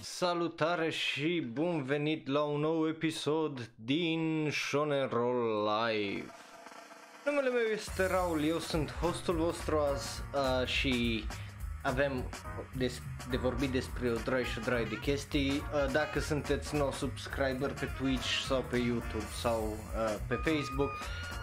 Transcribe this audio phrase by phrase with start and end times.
[0.00, 6.24] Salutare și bun venit la un nou episod din Shonen Roll Live.
[7.24, 11.24] Numele meu este Raul, eu sunt hostul vostru azi uh, și
[11.82, 12.24] avem
[12.76, 15.50] des- de vorbit despre o drag și o drag de chestii.
[15.50, 20.90] Uh, dacă sunteți nou subscriber pe Twitch sau pe YouTube sau uh, pe Facebook,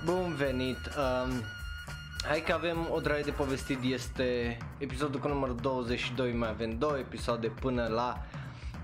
[0.05, 0.77] bun venit!
[0.97, 1.41] Um,
[2.27, 6.97] Hai că avem o draie de povestit, este episodul cu numărul 22, mai avem două
[6.97, 8.25] episoade până la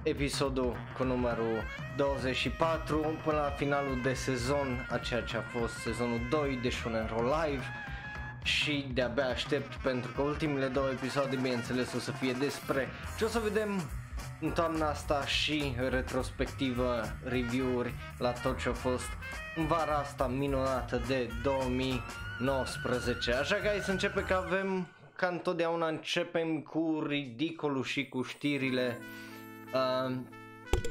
[0.03, 1.63] episodul cu numărul
[1.97, 7.09] 24, până la finalul de sezon, a ceea ce a fost sezonul 2 de Shonen
[7.15, 7.63] Roll Live
[8.43, 12.87] și de-abia aștept pentru că ultimele două episoade, bineînțeles, o să fie despre
[13.17, 13.81] ce o să vedem
[14.39, 19.09] în toamna asta și retrospectivă, review-uri la tot ce a fost
[19.55, 23.33] în vara asta minunată de 2019.
[23.33, 28.97] Așa că hai să începem că avem, ca întotdeauna începem cu ridicolul și cu știrile.
[28.99, 29.05] Uh,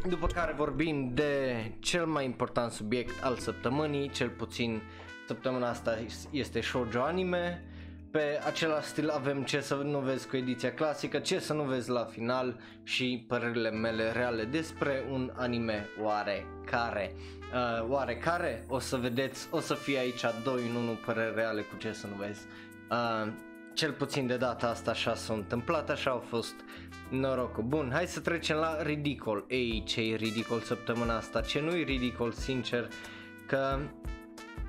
[0.08, 4.82] după care vorbim de cel mai important subiect al săptămânii, cel puțin
[5.26, 5.98] săptămâna asta
[6.30, 7.64] este shoujo anime.
[8.10, 11.90] Pe același stil avem ce să nu vezi cu ediția clasică, ce să nu vezi
[11.90, 17.14] la final și părerile mele reale despre un anime oarecare.
[17.52, 21.76] Uh, oarecare o să vedeți, o să fie aici 2 în 1 păreri reale cu
[21.76, 22.46] ce să nu vezi.
[22.90, 23.32] Uh,
[23.80, 26.54] cel puțin de data asta așa s-a întâmplat, așa au fost
[27.10, 27.62] norocul.
[27.62, 29.44] Bun, hai să trecem la ridicol.
[29.48, 31.40] Ei, ce e ridicol săptămâna asta?
[31.40, 32.88] Ce nu e ridicol, sincer,
[33.46, 33.78] că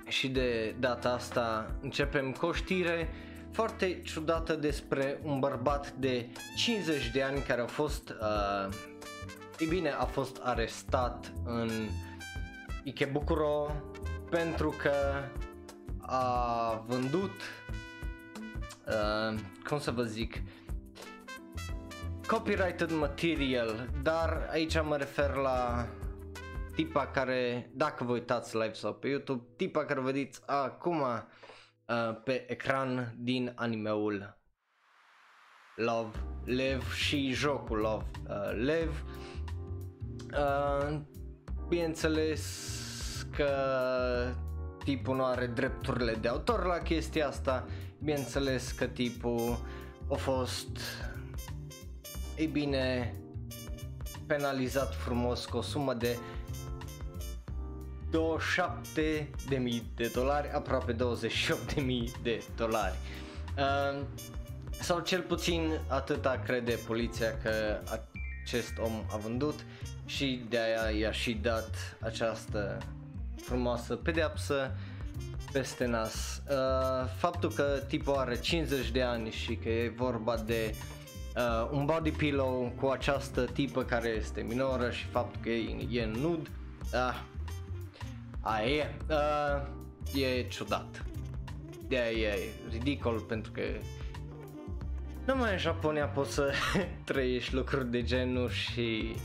[0.07, 3.13] și de data asta începem cu o știre
[3.51, 8.73] foarte ciudată despre un bărbat de 50 de ani care a fost, uh,
[9.59, 11.69] e bine, a fost arestat în
[12.83, 13.75] Ikebukuro
[14.29, 14.93] pentru că
[16.01, 17.41] a vândut,
[18.91, 20.41] uh, cum să vă zic,
[22.27, 25.87] copyrighted material, dar aici mă refer la
[26.75, 32.21] tipa care, dacă vă uitați live sau pe YouTube, tipa care vă vedeți acum uh,
[32.23, 34.39] pe ecran din animeul
[35.75, 39.03] Love Live și jocul Love uh, Live.
[40.33, 40.99] Uh,
[41.67, 43.49] bineînțeles că
[44.83, 47.65] tipul nu are drepturile de autor la chestia asta,
[48.03, 49.57] bineînțeles că tipul
[50.11, 50.77] a fost,
[52.37, 53.15] ei bine,
[54.27, 56.17] penalizat frumos cu o sumă de
[58.11, 60.97] 27.000 de dolari, aproape 28.000
[62.23, 62.95] de dolari.
[63.57, 64.01] Uh,
[64.79, 67.81] sau cel puțin atâta crede poliția că
[68.43, 69.65] acest om a vândut
[70.05, 72.77] și de aia i-a și dat această
[73.35, 74.71] frumoasă pedeapsă
[75.51, 76.41] peste nas.
[76.49, 80.75] Uh, faptul că tipul are 50 de ani și că e vorba de
[81.35, 86.05] uh, un body pillow cu această tipă care este minoră și faptul că e, e
[86.05, 86.49] nud,
[86.93, 87.29] uh,
[88.43, 88.95] Aia e,
[90.13, 91.05] uh, e ciudat.
[91.87, 92.37] de e
[92.69, 93.61] ridicol pentru că
[95.25, 96.53] numai în Japonia poți să
[97.03, 99.15] trăiești lucruri de genul și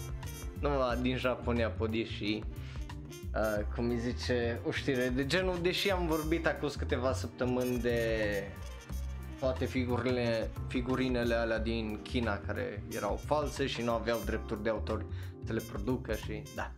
[0.61, 2.43] numai din Japonia pot ieși
[3.37, 7.99] uh, cum îi zice o știre de genul, deși am vorbit acum câteva săptămâni de
[9.39, 15.05] toate figurile, figurinele alea din China care erau false și nu aveau drepturi de autor
[15.45, 16.73] să le producă și da.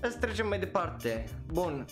[0.00, 1.24] Să trecem mai departe.
[1.46, 1.86] Bun.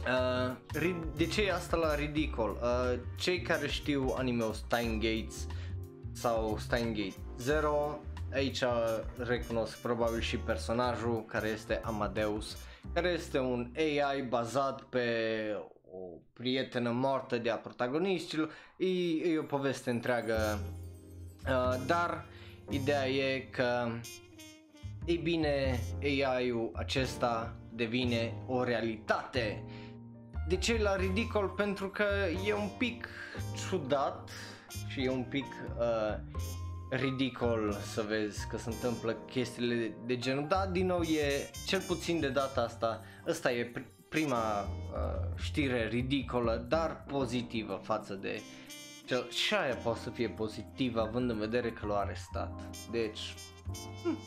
[0.00, 2.58] Uh, de ce e asta la ridicol?
[2.62, 4.44] Uh, cei care știu anime
[4.98, 5.46] Gates
[6.12, 8.00] sau Steingate 0
[8.32, 8.62] aici
[9.16, 12.56] recunosc probabil și personajul care este Amadeus
[12.92, 15.06] care este un AI bazat pe
[15.92, 15.98] o
[16.32, 18.86] prietenă moartă de a protagonistilor e,
[19.32, 20.58] e o poveste întreagă
[21.46, 22.24] uh, dar
[22.68, 23.88] ideea e că
[25.04, 29.64] ei bine, AI-ul acesta devine o realitate.
[30.48, 31.48] De ce la ridicol?
[31.48, 32.04] Pentru că
[32.46, 33.08] e un pic
[33.68, 34.30] ciudat
[34.88, 35.44] și e un pic
[35.78, 36.18] uh,
[36.90, 40.46] ridicol să vezi că se întâmplă chestiile de genul.
[40.48, 43.72] Da, din nou e, cel puțin de data asta, ăsta e
[44.08, 48.40] prima uh, știre ridicolă, dar pozitivă față de
[49.06, 52.60] cel, și aia poate să fie pozitivă având în vedere că l-a arestat.
[52.90, 53.34] Deci,
[54.02, 54.18] hm,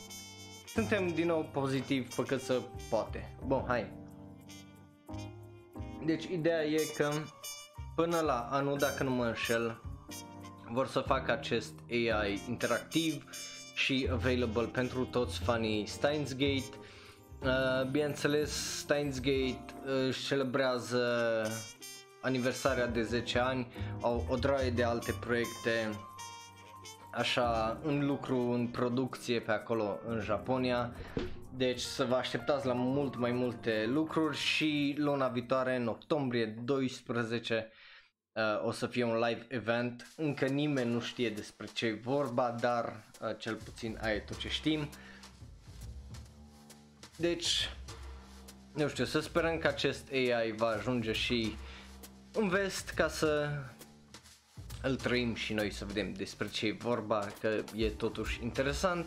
[0.66, 2.60] suntem din nou pozitiv pe cât să
[2.90, 3.36] poate.
[3.46, 3.92] Bun, hai.
[6.04, 7.10] Deci ideea e că
[7.94, 9.82] până la anul, dacă nu mă înșel,
[10.70, 13.24] vor să facă acest AI interactiv
[13.74, 16.76] și available pentru toți fanii Steins Gate.
[17.42, 19.64] Uh, bineînțeles, Steins Gate
[20.08, 21.02] își celebrează
[22.20, 23.66] aniversarea de 10 ani,
[24.00, 25.90] au o draie de alte proiecte
[27.10, 30.92] așa în lucru, în producție pe acolo în Japonia.
[31.56, 37.70] Deci să vă așteptați la mult mai multe lucruri și luna viitoare, în octombrie 12,
[38.34, 40.12] uh, o să fie un live event.
[40.16, 44.36] Încă nimeni nu știe despre ce e vorba, dar uh, cel puțin aia e tot
[44.36, 44.88] ce știm.
[47.16, 47.70] Deci,
[48.72, 51.56] nu știu, să sperăm că acest AI va ajunge și
[52.32, 53.48] în vest ca să
[54.82, 59.06] îl trăim și noi să vedem despre ce e vorba, că e totuși interesant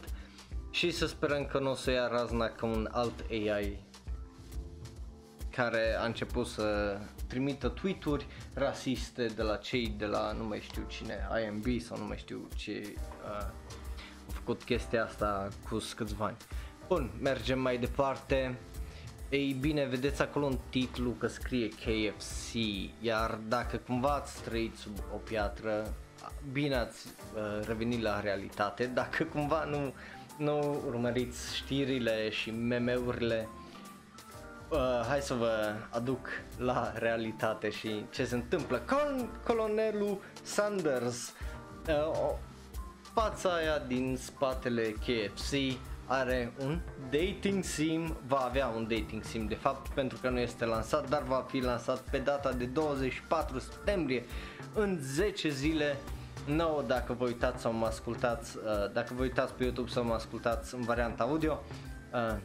[0.72, 3.86] și să sperăm că nu o să ia razna ca un alt AI
[5.50, 6.98] care a început să
[7.28, 12.06] trimită tweet-uri rasiste de la cei de la nu mai știu cine, IMB sau nu
[12.06, 13.48] mai știu ce uh,
[14.28, 16.38] a făcut chestia asta cu câțiva ani.
[16.88, 18.58] Bun, mergem mai departe.
[19.30, 22.54] Ei bine, vedeți acolo un titlu că scrie KFC,
[23.02, 25.94] iar dacă cumva ați trăit sub o piatră,
[26.52, 29.94] bine ați uh, revenit la realitate, dacă cumva nu,
[30.38, 33.48] nu urmăriți știrile și meme-urile,
[34.70, 36.28] uh, hai să vă aduc
[36.58, 38.82] la realitate și ce se întâmplă.
[38.82, 41.34] Con- colonelul Sanders,
[41.88, 42.36] uh,
[43.14, 45.78] fața aia din spatele KFC,
[46.08, 46.80] are un
[47.10, 51.24] dating sim, va avea un dating sim de fapt pentru că nu este lansat, dar
[51.24, 54.26] va fi lansat pe data de 24 septembrie
[54.74, 55.98] în 10 zile
[56.46, 60.14] 9 dacă vă uitați sau mă ascultați, uh, dacă vă uitați pe YouTube sau mă
[60.14, 61.64] ascultați în varianta audio,
[62.14, 62.38] uh,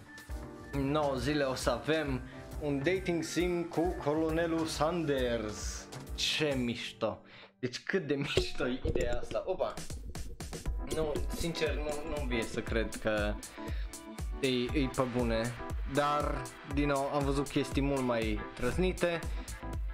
[0.81, 2.21] 9 zile o să avem
[2.61, 5.87] un dating sim cu colonelul Sanders.
[6.15, 7.21] Ce mișto!
[7.59, 9.43] Deci cât de mișto e ideea asta.
[9.47, 9.75] Opa!
[10.95, 13.35] Nu, sincer, nu, nu vie să cred că
[14.41, 15.55] e, e pe bune,
[15.95, 16.43] dar,
[16.75, 19.21] din nou, am văzut chestii mult mai trăznite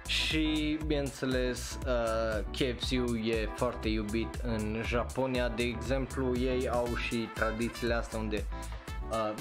[0.07, 7.93] și, bineînțeles, uh, KFC-ul e foarte iubit în Japonia, de exemplu, ei au și tradițiile
[7.93, 8.78] astea unde Uh,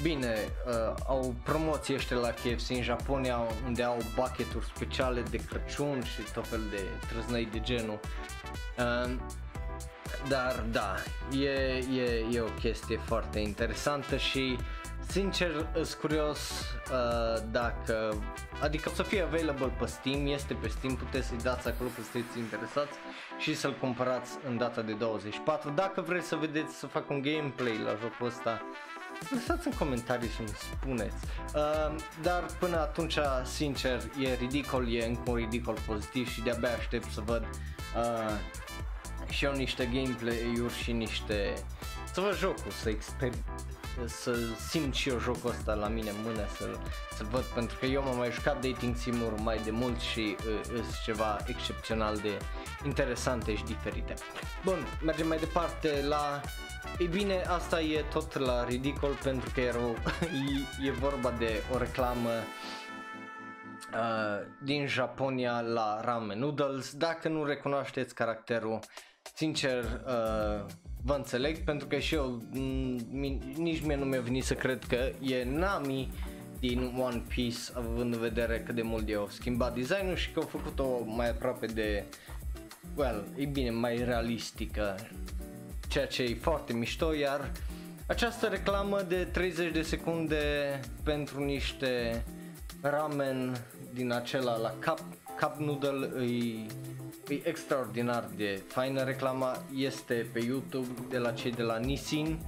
[0.02, 0.34] bine,
[0.66, 6.32] uh, au promoții ăștia la KFC în Japonia unde au bucketuri speciale de Crăciun și
[6.32, 8.00] tot fel de trăznăi de genul.
[8.78, 9.10] Uh,
[10.28, 10.94] dar da,
[11.38, 11.48] e,
[12.00, 14.58] e, e o chestie foarte interesantă și
[15.08, 16.60] sincer sunt curios
[16.92, 18.22] uh, dacă,
[18.62, 22.00] adică o să fie available pe Steam, este pe Steam, puteți să-i dați acolo că
[22.02, 22.98] sunteți interesați
[23.38, 25.70] și să-l cumpărați în data de 24.
[25.70, 28.62] Dacă vreți să vedeți să fac un gameplay la jocul ăsta,
[29.30, 31.16] lăsați în comentarii și mi spuneți.
[31.54, 37.12] Uh, dar până atunci, sincer, e ridicol, e încă un ridicol pozitiv și de-abia aștept
[37.12, 37.46] să văd
[37.96, 38.34] uh,
[39.28, 41.54] și eu niște gameplay-uri și niște...
[42.12, 43.30] Să văd jocul, să exper...
[44.06, 44.36] să
[44.68, 46.78] simt și eu jocul ăsta la mine în mână, să-l,
[47.16, 50.36] să văd, pentru că eu m-am mai jucat dating sim mai de mult și
[50.70, 52.38] sunt uh, ceva excepțional de
[52.84, 54.14] interesante și diferite.
[54.64, 56.40] Bun, mergem mai departe la...
[56.98, 59.88] Ei bine, asta e tot la ridicol pentru că era o...
[60.82, 62.30] e, e vorba de o reclamă
[63.92, 66.94] Uh, din Japonia la ramen noodles.
[66.94, 68.78] Dacă nu recunoașteți caracterul,
[69.34, 70.64] Sincer, uh,
[71.04, 75.10] vă înțeleg pentru că și eu m- nici mie nu mi-a venit să cred că
[75.20, 76.12] e Nami
[76.60, 80.46] din One Piece având în vedere cât de mult i-au schimbat designul și că au
[80.46, 82.04] făcut-o mai aproape de,
[82.96, 84.96] well, e bine, mai realistică,
[85.88, 87.50] ceea ce e foarte mișto, iar
[88.06, 90.40] această reclamă de 30 de secunde
[91.02, 92.24] pentru niște
[92.80, 94.98] ramen din acela la cup,
[95.40, 96.66] cup noodle îi
[97.28, 102.38] e extraordinar de faină reclama, este pe YouTube de la cei de la Nissin,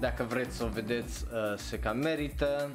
[0.00, 2.70] dacă vreți să o vedeți uh, se cam merită.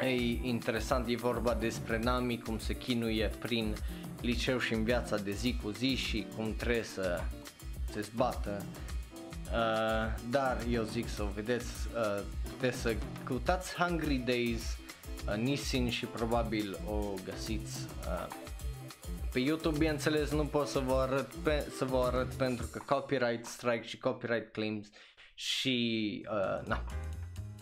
[0.00, 0.10] E
[0.42, 3.74] interesant, e vorba despre Nami, cum se chinuie prin
[4.20, 7.20] liceu și în viața de zi cu zi și cum trebuie să
[7.92, 8.62] se zbată.
[9.52, 14.76] Uh, dar eu zic să o vedeți, uh, puteți să căutați Hungry Days,
[15.28, 18.26] uh, Nissin și probabil o găsiți uh,
[19.32, 23.46] pe YouTube, bineînțeles, nu pot să vă arăt, pe, să vă arăt pentru că copyright
[23.46, 24.90] strike și copyright claims
[25.34, 26.84] și uh, na.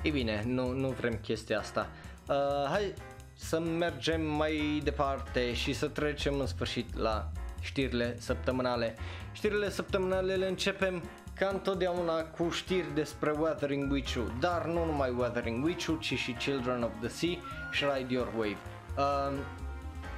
[0.02, 1.90] E bine, nu, nu vrem chestia asta.
[2.28, 2.94] Uh, hai
[3.34, 7.30] să mergem mai departe și să trecem în sfârșit la
[7.60, 8.96] știrile săptămânale.
[9.32, 11.02] Știrile săptămânale le începem
[11.40, 16.82] ca întotdeauna cu știri despre Weathering Witch-ul, dar nu numai Weathering Witch-ul, ci și Children
[16.82, 17.36] of the Sea
[17.70, 18.56] și Ride Your Wave.
[18.96, 19.38] Uh,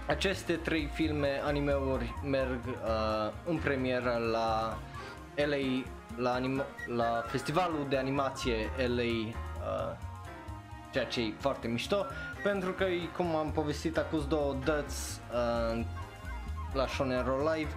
[0.06, 4.78] aceste trei filme animeuri merg uh, în premieră la
[5.34, 5.82] LA,
[6.16, 9.96] la, anim- la festivalul de animație LA, uh,
[10.92, 12.06] ceea ce e foarte mișto,
[12.42, 12.84] pentru că,
[13.16, 15.84] cum am povestit acum două dăți uh,
[16.72, 17.70] la Shonen Roll Live,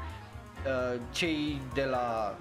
[0.65, 2.35] uh, cei de la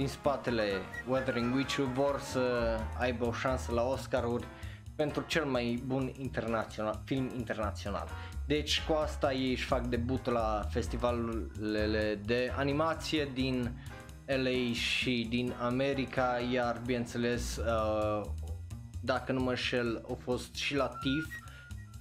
[0.00, 0.64] din spatele
[1.08, 4.46] Wuthering Witch vor să aibă o șansă la Oscaruri
[4.96, 8.08] pentru cel mai bun internațional, film internațional.
[8.46, 13.72] Deci cu asta ei își fac debutul la festivalurile de animație din
[14.26, 18.22] LA și din America, iar bineînțeles, uh,
[19.00, 21.34] dacă nu mă șel, au fost și la TIFF.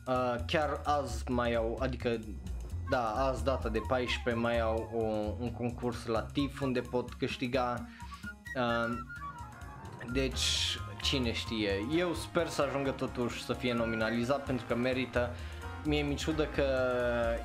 [0.08, 2.20] Uh, chiar azi mai au, adică
[2.90, 7.86] da, azi data de 14 mai au o, un concurs la TIFF unde pot câștiga
[8.56, 8.98] uh,
[10.12, 15.36] deci cine știe, eu sper să ajungă totuși să fie nominalizat pentru că merită.
[15.86, 16.68] Mie mi ciudă că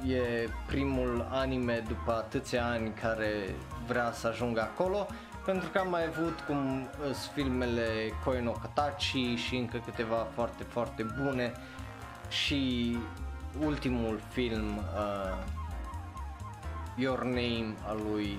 [0.06, 3.54] e primul anime după atâția ani care
[3.86, 5.06] vrea să ajungă acolo
[5.44, 7.86] pentru că am mai avut cum sunt filmele
[8.24, 11.52] Koi no Katachi și încă câteva foarte foarte bune
[12.28, 12.96] și
[13.60, 15.44] ultimul film uh,
[16.96, 18.38] Your Name al lui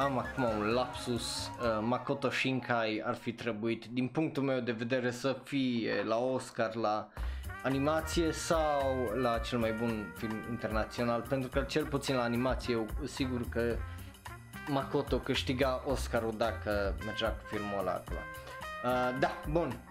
[0.00, 5.10] am acum un lapsus, uh, Makoto Shinkai ar fi trebuit din punctul meu de vedere
[5.10, 7.08] să fie la Oscar la
[7.62, 12.86] animație sau la cel mai bun film internațional pentru că cel puțin la animație eu
[13.04, 13.76] sigur că
[14.68, 18.18] Makoto câștiga Oscarul dacă mergea cu filmul ăla acolo.
[18.84, 19.89] Uh, da, bun.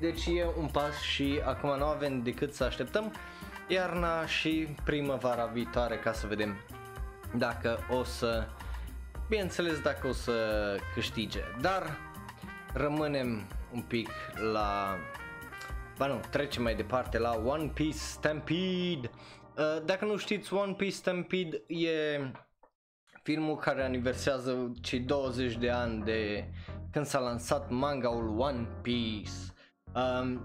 [0.00, 3.12] Deci e un pas și acum nu avem decât să așteptăm
[3.68, 6.56] iarna și primăvara viitoare ca să vedem
[7.36, 8.46] dacă o să,
[9.28, 11.96] bineînțeles dacă o să câștige, dar
[12.72, 14.08] rămânem un pic
[14.52, 14.96] la,
[15.98, 19.10] ba nu, trecem mai departe la One Piece Stampede.
[19.56, 22.20] Uh, dacă nu știți, One Piece Stampede e
[23.22, 26.50] filmul care aniversează cei 20 de ani de
[26.92, 29.30] când s-a lansat mangaul One Piece.
[29.94, 30.40] Um,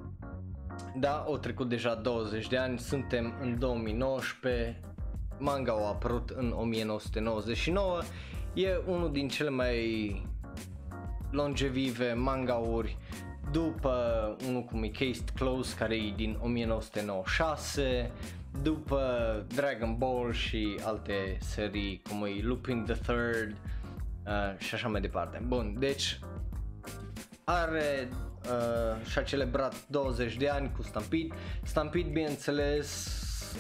[1.00, 4.80] da, au trecut deja 20 de ani, suntem în 2019,
[5.38, 8.02] manga a apărut în 1999,
[8.54, 10.28] e unul din cele mai
[11.32, 12.98] longevive mangauri
[13.52, 13.96] după
[14.48, 18.12] unul cum e Case Close care e din 1996,
[18.62, 19.02] după
[19.56, 23.56] Dragon Ball și alte serii cum e Lupin the Third
[24.26, 25.44] uh, și așa mai departe.
[25.48, 26.20] Bun, deci
[27.44, 28.10] are
[28.46, 31.36] uh, și-a celebrat 20 de ani cu Stampede.
[31.64, 33.10] Stampede, bineînțeles,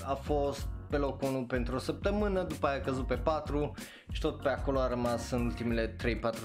[0.05, 3.73] a fost pe locul 1 pentru o săptămână, după aia a căzut pe 4
[4.11, 5.95] și tot pe acolo a rămas în ultimele 3-4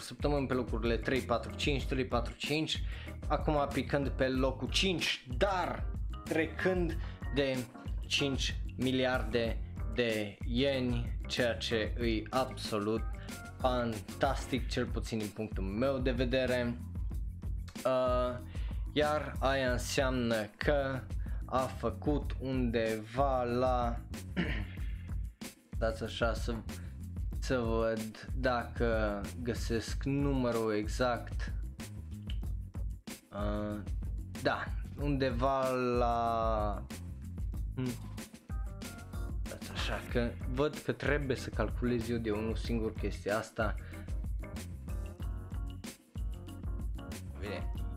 [0.01, 2.83] săptămâni pe locurile 3, 4, 5, 3, 4, 5,
[3.27, 5.85] acum picând pe locul 5, dar
[6.25, 6.97] trecând
[7.35, 7.57] de
[8.07, 9.59] 5 miliarde
[9.95, 13.03] de ieni, ceea ce îi absolut
[13.59, 16.79] fantastic, cel puțin din punctul meu de vedere.
[17.85, 18.39] Uh,
[18.93, 21.01] iar aia înseamnă că
[21.45, 24.01] a făcut undeva la
[25.79, 26.55] dați așa să,
[27.39, 31.53] să văd dacă găsesc numărul exact
[33.33, 33.79] uh,
[34.43, 34.65] da,
[35.01, 36.85] undeva la
[37.75, 37.93] hmm.
[39.49, 43.75] dați așa că văd că trebuie să calculez eu de unul singur chestia asta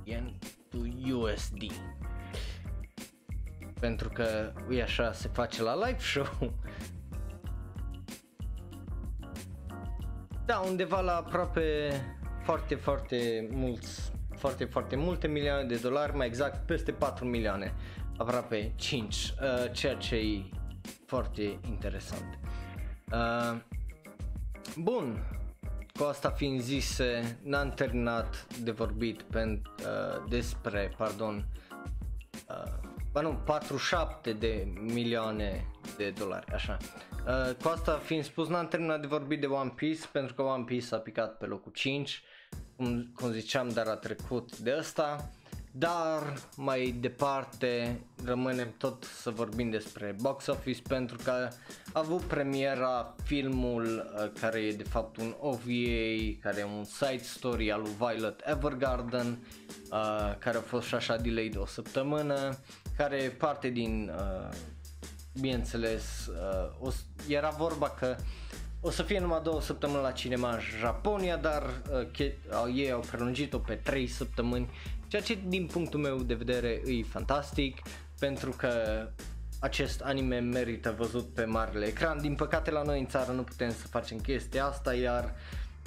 [0.03, 0.33] yen
[0.69, 0.77] to
[1.15, 1.62] USD
[3.79, 6.27] pentru că e așa se face la live show
[10.45, 11.91] Da, undeva la aproape
[12.43, 17.74] foarte, foarte mulți, foarte, foarte multe milioane de dolari, mai exact peste 4 milioane,
[18.17, 20.43] aproape 5, uh, ceea ce e
[21.05, 22.39] foarte interesant.
[23.12, 23.60] Uh,
[24.77, 25.25] bun,
[26.00, 31.46] cu asta fiind zise, n-am terminat de vorbit pen, uh, despre, pardon,
[32.50, 32.74] uh,
[33.12, 35.66] ba nu, 47 de milioane
[35.98, 36.78] de dolari, așa.
[37.28, 40.64] Uh, cu asta fiind spus, n-am terminat de vorbit de One Piece, pentru că One
[40.64, 42.24] Piece a picat pe locul 5,
[42.76, 45.30] cum, cum ziceam, dar a trecut de asta.
[45.75, 53.15] Dar mai departe rămânem tot să vorbim despre box office pentru că a avut premiera
[53.24, 55.60] filmul uh, care e de fapt un OVA,
[56.42, 59.38] care e un side story al lui Violet Evergarden,
[59.92, 62.58] uh, care a fost și așa delayed o săptămână,
[62.98, 64.56] care e parte din, uh,
[65.39, 66.89] bineînțeles, uh, o,
[67.27, 68.15] era vorba că
[68.82, 72.92] o să fie numai două săptămâni la cinema în Japonia, dar uh, che- uh, ei
[72.92, 74.70] au prelungit-o pe trei săptămâni
[75.13, 77.82] Ceea ce din punctul meu de vedere e fantastic
[78.20, 78.72] pentru că
[79.60, 82.22] acest anime merită văzut pe marele ecran.
[82.22, 85.36] Din păcate la noi în țară nu putem să facem chestia asta, iar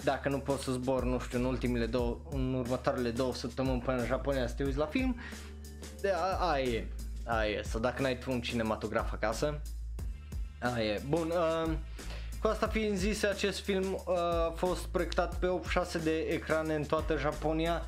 [0.03, 3.99] dacă nu poți să zbor, nu știu, în ultimele două, în următoarele două săptămâni până
[3.99, 5.17] în Japonia să te uiți la film,
[6.01, 6.87] de, a, aia e,
[7.25, 7.63] aia e.
[7.63, 9.61] Sau dacă n-ai tu un cinematograf acasă,
[10.61, 11.03] A, e.
[11.09, 11.33] Bun,
[11.67, 11.73] uh,
[12.41, 16.85] cu asta fiind zis, acest film uh, a fost proiectat pe 86 de ecrane în
[16.85, 17.83] toată Japonia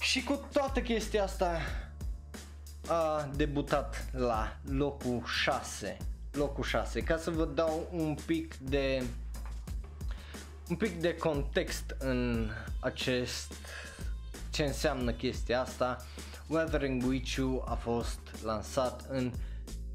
[0.00, 1.60] și cu toată chestia asta
[2.88, 5.96] a debutat la locul 6.
[6.32, 7.00] Locul 6.
[7.00, 9.02] Ca să vă dau un pic de
[10.68, 12.50] un pic de context în
[12.80, 13.52] acest
[14.50, 15.96] ce înseamnă chestia asta.
[16.46, 19.32] Weathering with You a fost lansat în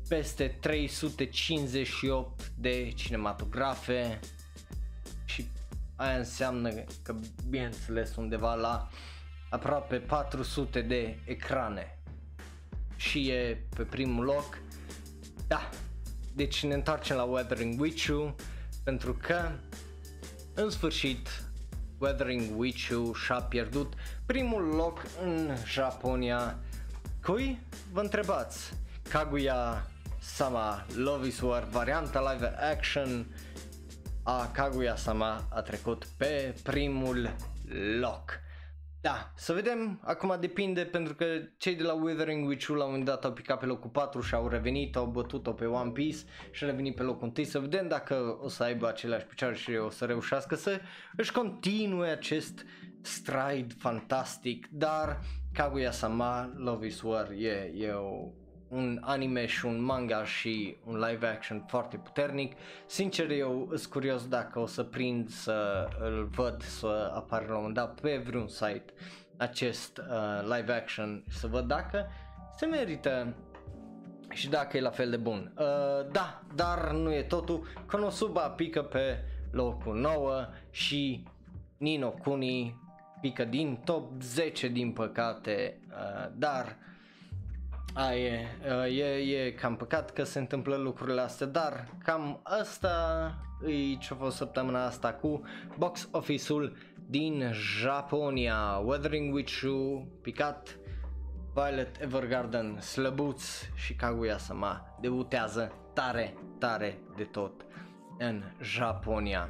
[0.07, 4.19] peste 358 de cinematografe
[5.25, 5.47] și
[5.95, 6.69] aia înseamnă
[7.03, 7.15] că
[7.49, 8.89] bineînțeles undeva la
[9.53, 11.97] aproape 400 de ecrane
[12.95, 14.57] și e pe primul loc.
[15.47, 15.69] Da,
[16.35, 18.35] deci ne întoarcem la Weathering with You
[18.83, 19.51] pentru că
[20.53, 21.43] în sfârșit
[21.97, 23.93] Weathering with You și-a pierdut
[24.25, 26.59] primul loc în Japonia.
[27.21, 27.59] Cui?
[27.91, 28.73] Vă întrebați.
[29.09, 29.87] Kaguya
[30.19, 33.25] Sama Love is War, varianta live action
[34.23, 37.35] a Kaguya Sama a trecut pe primul
[37.99, 38.42] loc.
[39.03, 41.25] Da, să vedem, acum depinde pentru că
[41.57, 44.33] cei de la Withering Witch la un moment dat au picat pe locul 4 și
[44.33, 46.17] au revenit, au bătut-o pe One Piece
[46.51, 49.71] și a revenit pe locul 1, să vedem dacă o să aibă aceleași picioare și
[49.71, 50.79] o să reușească să
[51.17, 52.65] își continue acest
[53.01, 55.19] stride fantastic, dar
[55.53, 58.31] Kaguya-sama Love is War e, e o
[58.73, 62.53] un anime și un manga și un live action foarte puternic.
[62.85, 67.57] Sincer, eu sunt curios dacă o să prind să îl văd să apară la un
[67.57, 68.93] moment dat pe vreun site
[69.37, 72.07] acest uh, live action să văd dacă
[72.55, 73.33] se merită
[74.29, 75.53] și dacă e la fel de bun.
[75.57, 77.67] Uh, da, dar nu e totul.
[77.85, 81.23] Konosuba pică pe locul 9 și
[81.77, 82.81] Nino Kuni
[83.21, 86.77] pică din top 10 din păcate, uh, dar
[87.93, 88.47] a, e,
[88.89, 92.89] e, e cam păcat că se întâmplă lucrurile astea, dar cam asta
[93.65, 95.41] e ce a fost săptămâna asta cu
[95.77, 100.77] box office-ul din Japonia, Weathering with You, picat,
[101.53, 103.43] Violet Evergarden, slăbuț
[103.75, 107.65] și Kaguya-sama debutează tare, tare de tot
[108.17, 109.49] în Japonia.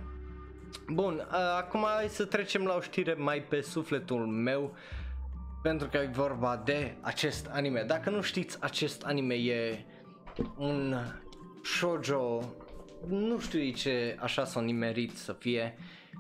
[0.88, 1.27] Bun,
[1.58, 4.75] acum hai să trecem la o știre mai pe sufletul meu
[5.63, 7.84] pentru că e vorba de acest anime.
[7.84, 9.86] Dacă nu știți, acest anime e
[10.58, 10.95] un
[11.63, 12.39] shoujo,
[13.08, 15.76] nu știu ce așa s-a nimerit să fie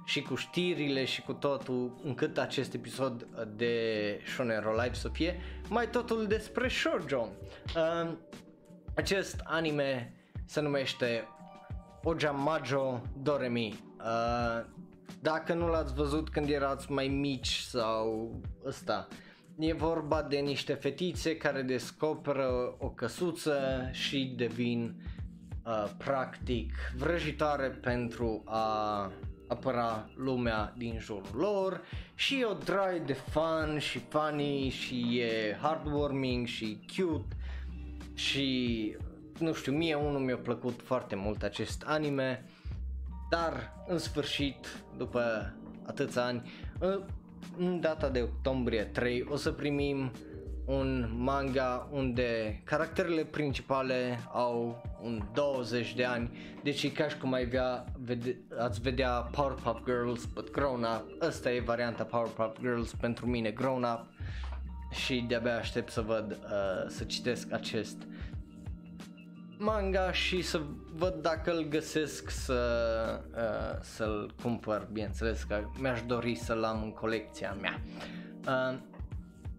[0.05, 3.73] și cu știrile și cu totul încât acest episod de
[4.25, 7.27] Shonen Ro Live să fie mai totul despre shoujo.
[7.75, 8.11] Uh,
[8.95, 10.13] acest anime
[10.45, 11.27] se numește
[12.03, 13.83] Ojamajo Doremi.
[13.97, 14.65] Uh,
[15.21, 18.31] dacă nu l-ați văzut când erați mai mici sau
[18.65, 19.07] ăsta,
[19.59, 24.95] E vorba de niște fetițe care descoperă o căsuță și devin
[25.65, 29.11] uh, practic vrăjitoare pentru a
[29.47, 31.81] apăra lumea din jurul lor.
[32.15, 37.35] Și e o drai de fun și funny și e heartwarming și cute.
[38.13, 38.97] Și
[39.39, 42.45] nu știu, mie unul mi-a plăcut foarte mult acest anime.
[43.29, 45.53] Dar în sfârșit după
[45.85, 46.51] atâția ani
[47.57, 50.11] în data de octombrie 3 o să primim
[50.65, 57.33] un manga unde caracterele principale au un 20 de ani, deci e ca și cum
[57.33, 62.93] ai vea, vede, ați vedea Powerpuff Girls, but grown up, asta e varianta Powerpuff Girls
[62.93, 64.05] pentru mine, grown up.
[64.91, 67.97] Și de-abia aștept să văd, uh, să citesc acest
[69.57, 70.61] manga și să
[70.95, 72.61] văd dacă îl găsesc să,
[73.35, 77.81] uh, să-l cumpăr, bineînțeles că mi-aș dori să-l am în colecția mea.
[78.47, 78.77] Uh,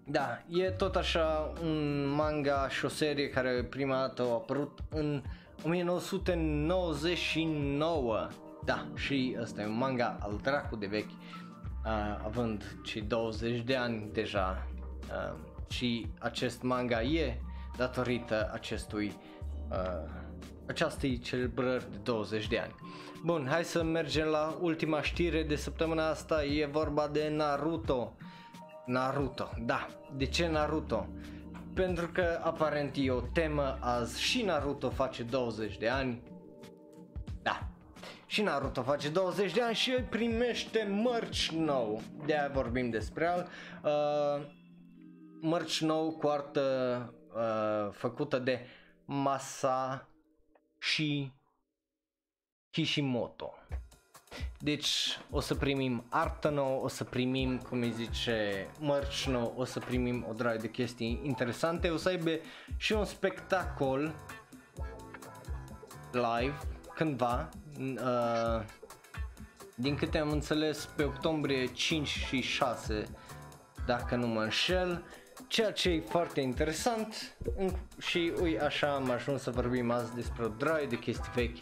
[0.07, 5.22] da, e tot așa un manga și o serie care prima dată a apărut în
[5.64, 8.28] 1999.
[8.64, 11.16] Da, și ăsta e un manga al dracu de vechi, uh,
[12.24, 14.66] având cei 20 de ani deja.
[15.09, 15.33] Uh,
[15.68, 17.40] și acest manga e
[17.76, 19.16] datorită acestui
[19.70, 20.22] uh,
[20.66, 22.74] aceastei celebrări de 20 de ani.
[23.24, 28.16] Bun, hai să mergem la ultima știre de săptămâna asta, e vorba de Naruto.
[28.87, 29.87] Naruto, da.
[30.16, 31.07] De ce Naruto?
[31.74, 36.22] Pentru că aparent e o temă azi și Naruto face 20 de ani.
[37.42, 37.66] Da.
[38.27, 42.00] Și Naruto face 20 de ani și el primește mărci nou.
[42.27, 43.48] De aia vorbim despre el.
[43.85, 44.46] Uh,
[45.40, 46.62] mărci nou cu artă
[47.35, 48.66] uh, făcută de
[49.05, 50.09] Masa
[50.79, 51.33] și
[52.71, 53.55] Kishimoto.
[54.59, 59.64] Deci o să primim artă nouă, o să primim, cum îi zice, mărci nou, o
[59.64, 62.31] să primim o draie de chestii interesante, o să aibă
[62.77, 64.14] și un spectacol
[66.12, 66.59] live
[66.95, 68.64] cândva, uh,
[69.75, 73.05] din câte am înțeles pe octombrie 5 și 6
[73.87, 75.05] dacă nu mă înșel,
[75.46, 77.37] ceea ce e foarte interesant
[77.98, 81.57] și ui așa am ajuns să vorbim azi despre o draie de chestii vechi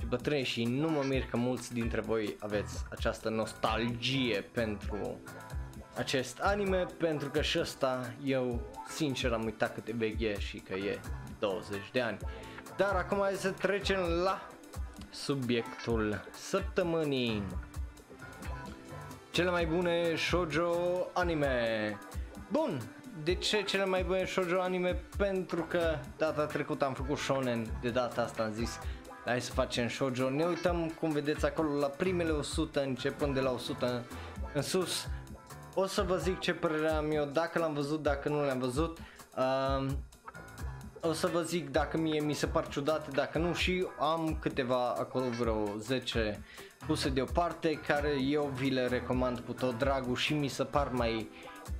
[0.00, 5.20] și bătrâni și nu mă mir că mulți dintre voi aveți această nostalgie pentru
[5.96, 10.58] acest anime pentru că și ăsta eu sincer am uitat cât de vechi e și
[10.58, 11.00] că e
[11.38, 12.18] 20 de ani.
[12.76, 14.48] Dar acum hai să trecem la
[15.10, 17.42] subiectul săptămânii.
[19.30, 20.74] Cele mai bune shoujo
[21.12, 21.98] anime.
[22.50, 25.02] Bun, de ce cele mai bune shoujo anime?
[25.16, 28.78] Pentru că data trecută am făcut shonen, de data asta am zis
[29.24, 30.30] hai să facem shoujo.
[30.30, 34.04] Ne uităm cum vedeți acolo la primele 100 începând de la 100
[34.54, 35.08] în sus.
[35.74, 38.98] O să vă zic ce părere am eu, dacă l-am văzut, dacă nu l-am văzut.
[39.36, 39.86] Uh,
[41.00, 44.88] o să vă zic dacă mie mi se par ciudate, dacă nu și am câteva
[44.88, 46.42] acolo vreo 10
[46.86, 51.28] puse deoparte care eu vi le recomand cu tot dragul și mi se par mai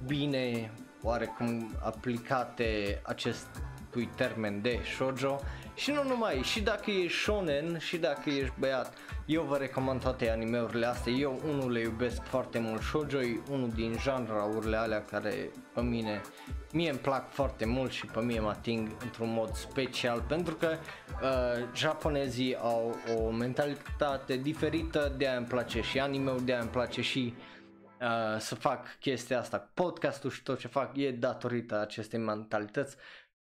[0.07, 0.73] bine
[1.05, 5.41] oarecum aplicate acestui termen de shoujo.
[5.75, 8.95] Și nu numai, și dacă ești shonen și dacă ești băiat,
[9.27, 13.71] eu vă recomand toate animeurile astea, eu unul le iubesc foarte mult, shoujo e unul
[13.75, 16.21] din janraurile alea care pe mine,
[16.73, 20.69] mie îmi plac foarte mult și pe mine mă ating într-un mod special pentru că
[21.23, 26.71] uh, japonezii au o mentalitate diferită, de aia îmi place și anime de aia îmi
[26.71, 27.54] place și uh,
[28.39, 32.97] să fac chestia asta, podcastul și tot ce fac e datorită acestei mentalități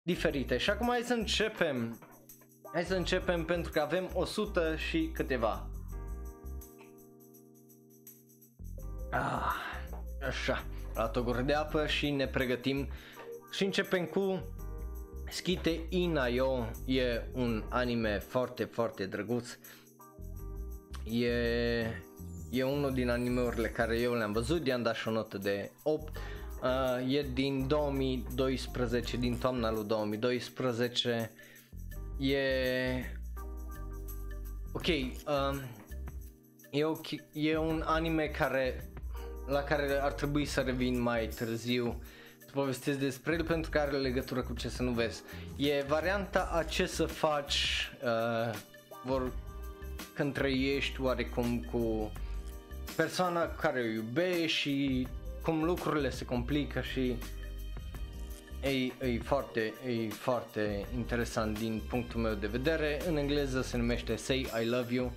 [0.02, 0.56] diferite.
[0.56, 1.98] Și acum hai să începem
[2.74, 5.70] Hai să începem pentru că avem 100 și câteva.
[9.10, 9.54] Ah,
[10.26, 12.88] așa, la o gură de apă și ne pregătim
[13.50, 14.42] și începem cu
[15.28, 19.58] Skite Inayo e un anime foarte, foarte drăguț.
[21.04, 22.02] E,
[22.50, 26.16] e unul din animeurile care eu le-am văzut, i-am dat și o notă de 8.
[26.62, 31.30] Uh, e din 2012, din toamna lui 2012
[32.18, 32.38] e...
[34.72, 35.60] Ok, um,
[36.70, 38.88] e, ok, e un anime care
[39.46, 42.02] la care ar trebui să revin mai târziu
[42.38, 45.22] să povestesc despre el pentru că are legătură cu ce să nu vezi.
[45.56, 48.58] E varianta a ce să faci uh,
[49.04, 49.32] vor,
[50.14, 52.12] când trăiești oarecum cu
[52.96, 55.08] persoana care o iubești și
[55.42, 57.16] cum lucrurile se complică și
[58.60, 58.70] e,
[59.06, 63.00] e, foarte, e foarte interesant din punctul meu de vedere.
[63.08, 65.12] În engleză se numește Say I Love You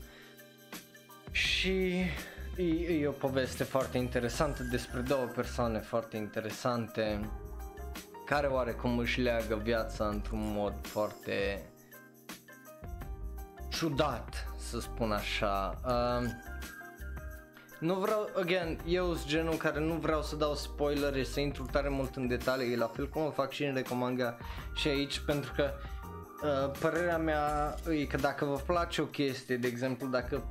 [1.31, 1.93] și
[2.57, 7.29] e, e o poveste foarte interesantă despre două persoane foarte interesante
[8.25, 11.61] care oarecum își leagă viața într-un mod foarte
[13.69, 15.79] ciudat, să spun așa.
[15.85, 16.29] Uh,
[17.79, 21.89] nu vreau, again, eu sunt genul care nu vreau să dau spoilere, să intru tare
[21.89, 24.37] mult în detalii, la fel cum o fac și în recomanga
[24.75, 25.71] și aici, pentru că
[26.43, 30.43] uh, părerea mea e că dacă vă place o chestie, de exemplu, dacă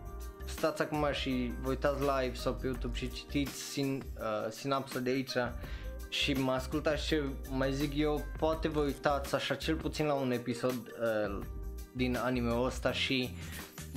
[0.44, 5.10] stați acum și vă uitați live sau pe YouTube și citiți sin, uh, sinapsa de
[5.10, 5.36] aici
[6.08, 10.30] și mă ascultați ce mai zic eu, poate vă uitați așa cel puțin la un
[10.30, 11.38] episod uh,
[11.96, 13.30] din anime-ul ăsta și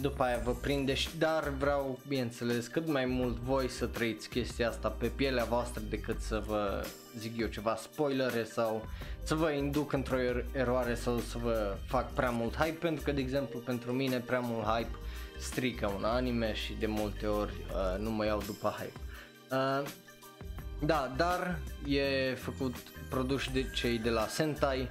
[0.02, 4.70] după aia vă prinde și dar vreau, bineînțeles, cât mai mult voi să trăiți chestia
[4.70, 6.86] asta pe pielea voastră decât să vă
[7.18, 8.86] zic eu ceva spoilere sau
[9.24, 13.12] să vă induc într-o er- eroare sau să vă fac prea mult hype pentru că,
[13.12, 14.96] de exemplu, pentru mine prea mult hype
[15.40, 19.00] strică un anime și de multe ori uh, nu mă iau după hype.
[19.52, 19.88] Uh,
[20.82, 22.76] da, dar e făcut,
[23.10, 24.90] produs de cei de la Sentai,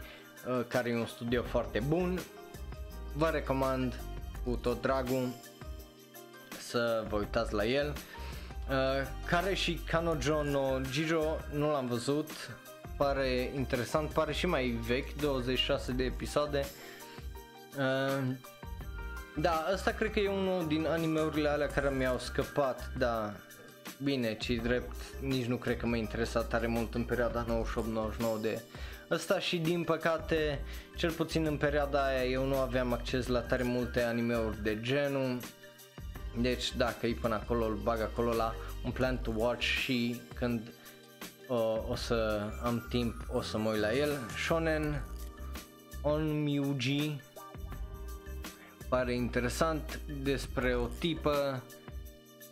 [0.49, 2.21] uh, care e un studio foarte bun.
[3.19, 4.01] Vă recomand
[4.45, 5.29] cu tot dragul
[6.61, 7.93] să vă uitați la el.
[8.69, 8.75] Uh,
[9.27, 12.31] care și Kanojo no Jijo nu l-am văzut,
[12.97, 16.65] pare interesant, pare și mai vechi, 26 de episoade.
[17.77, 18.35] Uh,
[19.37, 23.33] da, asta cred că e unul din animeurile alea care mi-au scăpat, da,
[24.03, 27.47] bine, ci drept, nici nu cred că m-a interesat tare mult în perioada
[28.39, 28.63] 98-99 de
[29.11, 30.61] Ăsta și din păcate,
[30.97, 35.39] cel puțin în perioada aia eu nu aveam acces la tare multe animeuri de genul.
[36.41, 40.73] Deci dacă e până acolo, îl bag acolo la un plan to watch și când
[41.49, 44.19] uh, o să am timp o să mă uit la el.
[44.47, 45.03] Shonen
[46.03, 47.21] On Myuji
[48.89, 51.63] pare interesant despre o tipă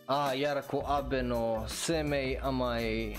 [0.05, 3.17] a, iar cu Abeno Semei am mai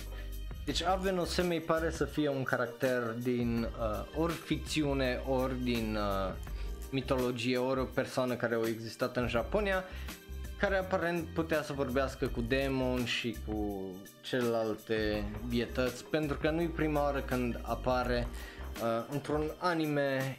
[0.67, 6.34] deci Aveno Semei pare să fie un caracter din uh, ori ficțiune, ori din uh,
[6.91, 9.84] mitologie, ori o persoană care a existat în Japonia,
[10.58, 13.86] care aparent putea să vorbească cu demon și cu
[14.21, 18.27] celelalte bietăți, pentru că nu-i prima oară când apare
[18.82, 20.38] uh, într-un anime,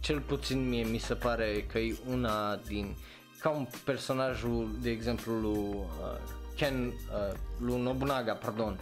[0.00, 2.96] cel puțin mie mi se pare că e una din,
[3.40, 8.80] ca un personajul, de exemplu, lui uh, Ken, uh, lui Nobunaga, pardon,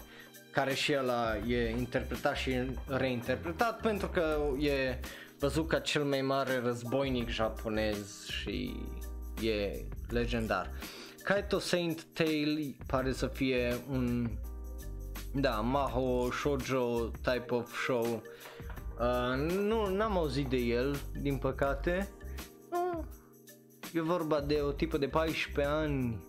[0.51, 1.11] care și el
[1.47, 2.51] e interpretat și
[2.87, 4.99] reinterpretat pentru că e
[5.39, 8.77] văzut ca cel mai mare războinic japonez și
[9.43, 10.71] e legendar.
[11.23, 14.31] Kaito Saint Tail pare să fie un
[15.35, 18.23] da, Maho Shoujo type of show.
[18.99, 22.09] Uh, nu, n-am auzit de el, din păcate.
[22.71, 23.05] Uh,
[23.93, 26.29] e vorba de o tipă de 14 ani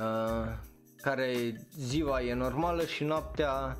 [0.00, 0.52] uh,
[0.96, 3.78] care ziua e normală și noaptea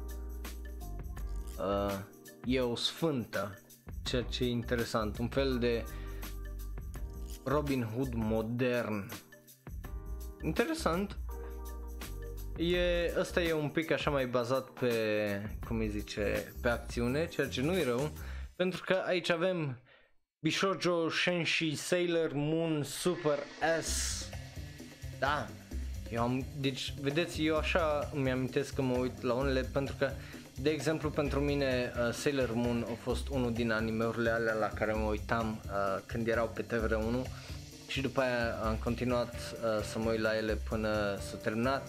[1.58, 1.94] uh,
[2.44, 3.58] e o sfântă,
[4.02, 5.84] ceea ce e interesant, un fel de
[7.44, 9.10] Robin Hood modern.
[10.42, 11.18] Interesant.
[12.56, 14.92] E, ăsta e un pic așa mai bazat pe,
[15.66, 18.12] cum îi zice, pe acțiune, ceea ce nu e rău,
[18.56, 19.80] pentru că aici avem
[20.38, 23.38] Bishojo Shenshi Sailor Moon Super
[23.82, 24.28] S.
[25.18, 25.48] Da,
[26.10, 30.10] eu am, deci, vedeți, eu așa îmi amintesc că mă uit la unele pentru că,
[30.60, 34.92] de exemplu, pentru mine uh, Sailor Moon a fost unul din animeurile alea la care
[34.92, 37.28] mă uitam uh, când erau pe TVR1
[37.86, 41.88] și după aia am continuat uh, să mă uit la ele până s-a terminat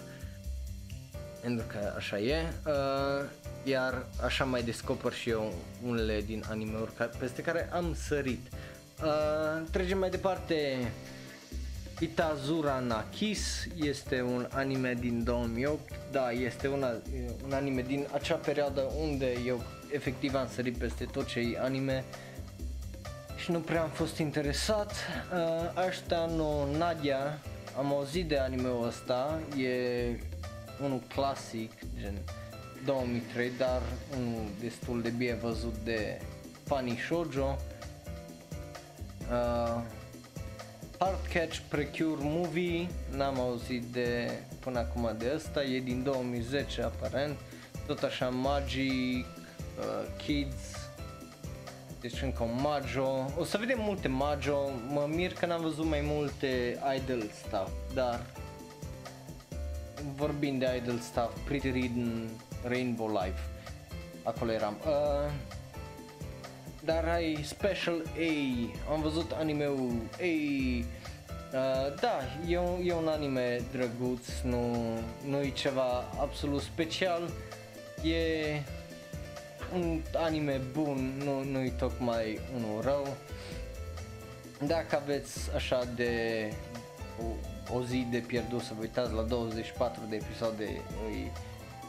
[1.42, 3.26] pentru că așa e, uh,
[3.64, 5.54] iar așa mai descoper și eu
[5.86, 8.42] unele din anime-uri peste care am sărit.
[9.04, 10.78] Uh, trecem mai departe
[12.00, 15.80] Itazura na Kiss este un anime din 2008,
[16.12, 16.92] da, este una,
[17.46, 22.04] un anime din acea perioadă unde eu efectiv am sărit peste tot ce e anime
[23.36, 24.92] și nu prea am fost interesat.
[24.92, 27.40] Uh, Ashta no Nadia,
[27.78, 30.20] am auzit de anime-ul ăsta, e
[30.84, 32.18] unul clasic, gen
[32.86, 33.82] 2003, dar
[34.18, 36.22] unul destul de bine văzut de
[36.64, 37.58] Funny Shoujo.
[39.32, 39.82] Uh,
[41.00, 47.38] Hard Catch Precure Movie, n-am auzit de până acum de asta, e din 2010 aparent,
[47.88, 49.26] tot așa Magic,
[49.80, 50.90] uh, Kids,
[52.02, 56.02] deci încă un Majo, o să vedem multe Majo, mă mir că n-am văzut mai
[56.04, 58.26] multe idol stuff, dar
[60.16, 61.92] vorbind de idol stuff, Pretty Read
[62.64, 63.40] Rainbow Life,
[64.24, 64.78] acolo eram.
[64.86, 65.32] Uh,
[66.86, 73.62] dar ai Special A, am văzut anime-ul A, uh, da, e un, e un anime
[73.72, 74.76] drăguț, nu,
[75.28, 77.30] nu e ceva absolut special,
[78.04, 78.62] e
[79.74, 83.08] un anime bun, nu, nu e tocmai unul rău.
[84.68, 86.14] Dacă aveți așa de
[87.20, 91.32] o, o zi de pierdut să vă uitați la 24 de episoade, e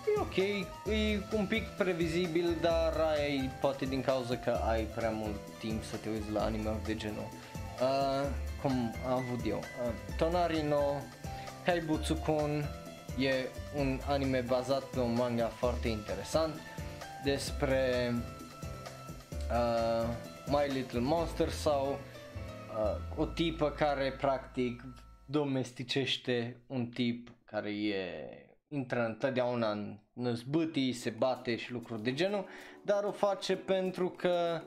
[0.06, 5.40] e ok, e un pic previzibil, dar ai poate din cauza că ai prea mult
[5.58, 7.28] timp să te uiți la anime de genul.
[7.80, 8.28] Uh,
[8.62, 9.58] cum am avut eu.
[9.58, 10.82] Uh, Tonari no
[11.64, 12.64] Kaibutsu-kun
[13.18, 13.32] e
[13.76, 16.54] un anime bazat pe un manga foarte interesant
[17.24, 18.12] despre
[19.50, 20.08] uh,
[20.46, 21.98] My Little Monster sau
[22.76, 24.84] uh, o tipă care practic
[25.24, 32.46] domesticește un tip care e intră întotdeauna în năzbâtii, se bate și lucruri de genul,
[32.82, 34.60] dar o face pentru că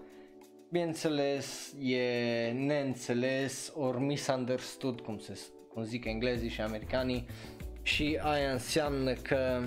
[0.72, 5.40] bineînțeles e neînțeles ori misunderstood cum, se,
[5.74, 7.26] cum zic englezii și americanii
[7.82, 9.62] și aia înseamnă că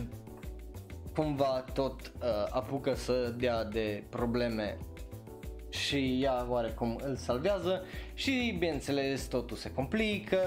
[1.14, 4.78] cumva tot uh, apucă să dea de probleme
[5.68, 10.38] și ea oarecum îl salvează și bineînțeles totul se complică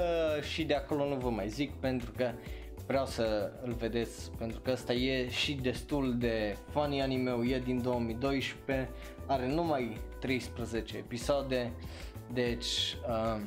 [0.41, 2.31] și de acolo nu vă mai zic pentru că
[2.87, 7.81] vreau să îl vedeți pentru că ăsta e și destul de funny anime e din
[7.81, 8.89] 2012,
[9.25, 11.71] are numai 13 episoade,
[12.33, 13.41] deci uh,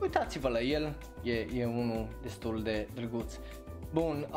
[0.00, 3.34] uitați-vă la el, e, e unul destul de drăguț.
[3.92, 4.28] Bun,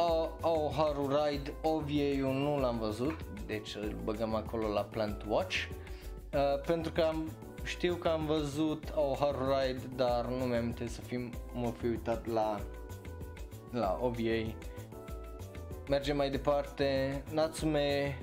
[0.42, 5.56] au Haru Ride, Ovie eu nu l-am văzut, deci îl băgăm acolo la Plant Watch.
[6.34, 7.32] Uh, pentru că am,
[7.64, 8.84] știu că am văzut
[9.20, 12.60] Haru Ride, dar nu mi-am să fim, mă fi uitat la
[13.72, 14.56] la OVA.
[15.90, 18.18] Mergem mai departe, Natsume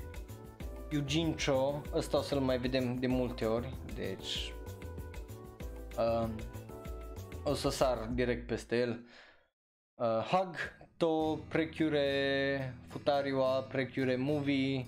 [0.91, 4.53] Yujincho, ăsta o să-l mai vedem de multe ori, deci
[5.99, 6.29] uh,
[7.45, 9.07] o să sar direct peste el.
[9.95, 10.57] Uh, Hug
[10.97, 14.87] to Precure Futariwa Precure Movie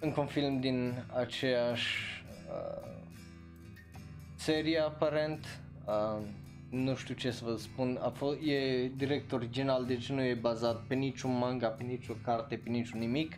[0.00, 2.96] încă un film din aceeași uh,
[4.34, 5.60] serie aparent.
[5.86, 6.22] Uh,
[6.70, 10.82] nu știu ce să vă spun, a fost, e direct original, deci nu e bazat
[10.86, 13.32] pe niciun manga, pe nicio carte, pe niciun nimic.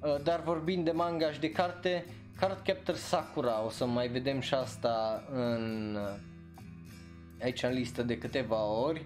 [0.00, 2.04] Uh, dar vorbind de manga și de carte,
[2.38, 6.18] Cardcaptor Sakura, o să mai vedem și asta în, uh,
[7.42, 9.04] aici în listă de câteva ori.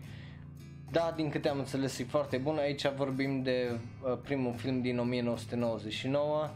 [0.91, 3.71] Da, din câte am înțeles e foarte bun, aici vorbim de
[4.03, 6.51] uh, primul film din 1999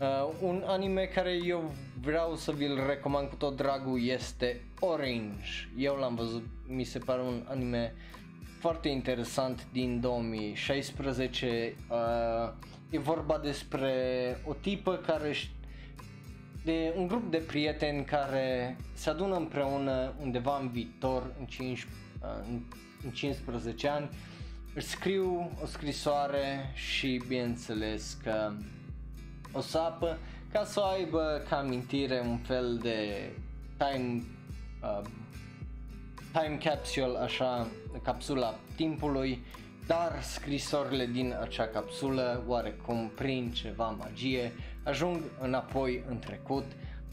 [0.00, 5.68] Uh, un anime care eu vreau să vi-l recomand cu tot dragul este Orange.
[5.76, 7.94] Eu l-am văzut, mi se pare un anime
[8.58, 11.74] foarte interesant din 2016.
[11.90, 12.52] Uh,
[12.90, 13.92] e vorba despre
[14.44, 15.32] o tipă care
[16.64, 21.86] de un grup de prieteni care se adună împreună undeva în viitor, în, 5,
[22.22, 22.28] uh,
[23.04, 24.08] în 15 ani,
[24.74, 28.52] își scriu o scrisoare și bineînțeles că
[29.52, 30.18] o sapă
[30.52, 33.30] ca să o aibă ca amintire un fel de
[33.76, 34.22] time
[34.82, 35.06] uh,
[36.32, 37.66] time capsule, așa,
[38.02, 39.44] capsula timpului,
[39.86, 44.52] dar scrisorile din acea capsulă, oarecum prin ceva magie,
[44.84, 46.64] ajung înapoi în trecut,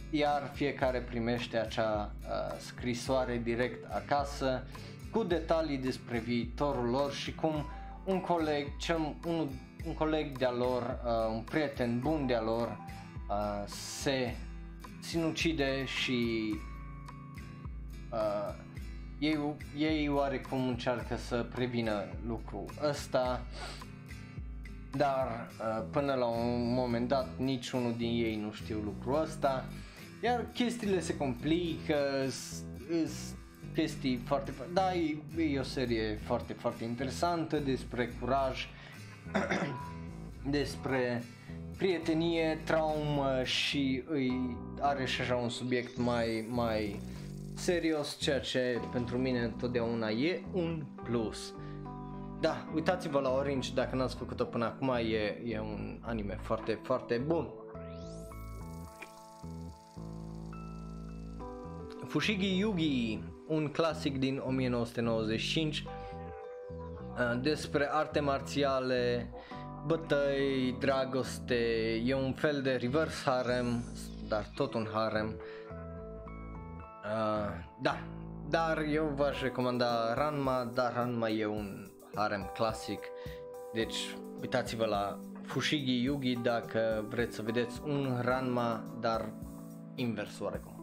[0.09, 4.63] iar fiecare primește acea uh, scrisoare direct acasă,
[5.11, 7.65] cu detalii despre viitorul lor și cum
[8.05, 9.49] un coleg, cel, unul
[9.87, 12.77] un coleg de-a lor, uh, un prieten bun de-a lor
[13.29, 14.35] uh, se
[14.99, 16.53] sinucide și
[18.11, 18.55] uh,
[19.19, 19.37] ei,
[19.77, 23.41] ei oarecum încearcă să prevină lucrul ăsta
[24.97, 25.27] dar
[25.59, 29.65] uh, până la un moment dat niciunul din ei nu știu lucrul ăsta
[30.23, 31.95] iar chestiile se complică
[32.29, 33.37] sunt
[33.73, 35.17] chestii foarte, da, e,
[35.51, 38.67] e o serie foarte, foarte interesantă despre curaj
[40.57, 41.23] despre
[41.77, 46.99] prietenie, traumă și îi are și așa un subiect mai, mai
[47.53, 51.53] serios, ceea ce pentru mine întotdeauna e un plus.
[52.39, 57.21] Da, uitați-vă la Orange dacă n-ați făcut-o până acum, e, e un anime foarte, foarte
[57.25, 57.49] bun.
[62.07, 65.85] Fushigi Yugi, un clasic din 1995 uh,
[67.41, 69.29] despre arte marțiale,
[69.85, 71.55] bătăi, dragoste,
[72.05, 73.83] e un fel de reverse harem,
[74.27, 75.35] dar tot un harem.
[77.03, 77.97] Uh, da,
[78.49, 82.99] dar eu v-aș recomanda Ranma, dar Ranma e un harem clasic,
[83.73, 89.29] deci uitați-vă la Fushigi Yugi dacă vreți să vedeți un Ranma, dar
[89.95, 90.73] invers oarecum.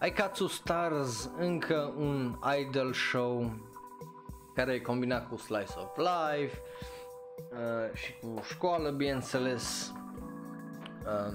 [0.00, 3.52] Aikatsu Stars, încă un idol show
[4.54, 6.62] care e combinat cu Slice of Life
[7.50, 9.92] uh, și cu școală, bineînțeles.
[11.04, 11.32] Uh,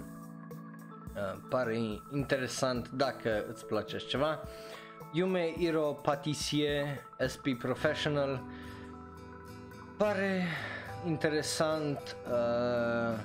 [1.16, 1.78] uh, pare
[2.14, 4.40] interesant dacă îți place ceva.
[5.12, 6.86] Yume Hiro Patissier
[7.32, 8.44] SP Professional
[9.98, 10.44] pare
[11.06, 13.20] interesant, uh,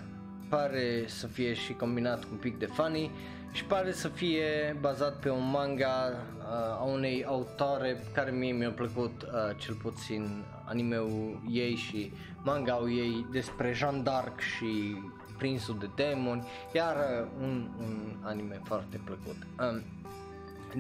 [0.49, 3.11] pare să fie și combinat cu un pic de funny
[3.59, 6.45] și pare să fie bazat pe un manga uh,
[6.81, 13.27] a unei autore care mie mi-a plăcut uh, cel puțin animeul ei și manga ei
[13.31, 14.97] despre Jean d'Arc și
[15.39, 19.37] prinsul de demoni, iar uh, un, un anime foarte plăcut.
[19.61, 19.83] Um,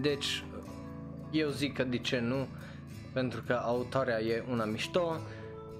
[0.01, 0.45] deci,
[1.31, 2.47] eu zic că de ce nu,
[3.13, 5.21] pentru că autoarea e una mișto,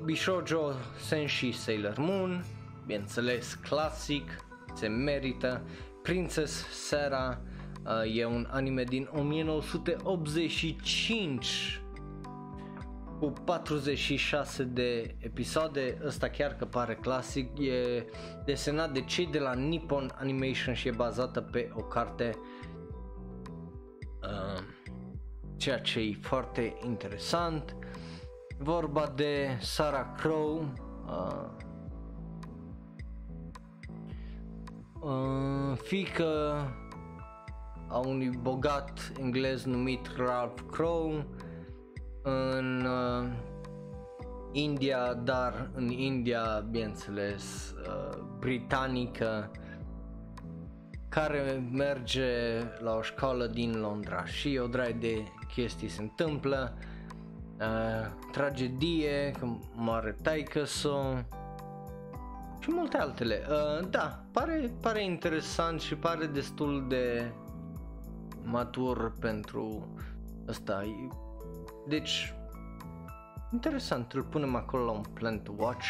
[0.05, 0.73] Bishojo
[1.07, 2.45] Senshi Sailor Moon,
[2.87, 5.63] bineînțeles clasic, se merită,
[6.09, 7.37] Princess Sarah
[7.85, 11.83] uh, e un anime din 1985
[13.19, 18.05] cu 46 de episoade, ăsta chiar că pare clasic, e
[18.45, 22.39] desenat de cei de la Nippon Animation și e bazată pe o carte
[24.23, 24.63] uh,
[25.57, 27.77] ceea ce e foarte interesant.
[28.59, 30.73] Vorba de Sarah Crow,
[31.07, 31.47] uh,
[35.01, 36.63] uh, fică
[37.89, 41.25] a unui bogat englez numit Ralph Crow
[42.23, 43.29] în uh,
[44.53, 49.51] India, dar în India, bineînțeles, uh, britanică,
[51.09, 52.31] care merge
[52.79, 54.25] la o școală din Londra.
[54.25, 55.25] Și o draie de
[55.55, 56.79] chestii se întâmplă,
[57.61, 60.65] uh, tragedie, că moare taică
[62.69, 63.47] și multe altele.
[63.49, 67.33] Uh, da, pare, pare interesant și pare destul de
[68.43, 69.89] matur pentru
[70.49, 70.83] ăsta.
[71.87, 72.35] Deci,
[73.53, 75.87] interesant, îl punem acolo la un plan to watch,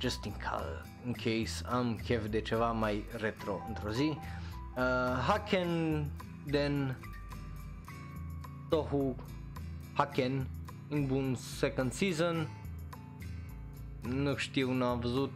[0.00, 4.18] just in, cal, in case am chef de ceva mai retro într-o zi.
[4.76, 6.04] Uh, Haken,
[6.50, 6.98] then
[8.68, 9.16] Tohu
[9.94, 10.46] Haken
[10.88, 12.48] în bun second season.
[14.02, 15.32] Nu știu, nu am văzut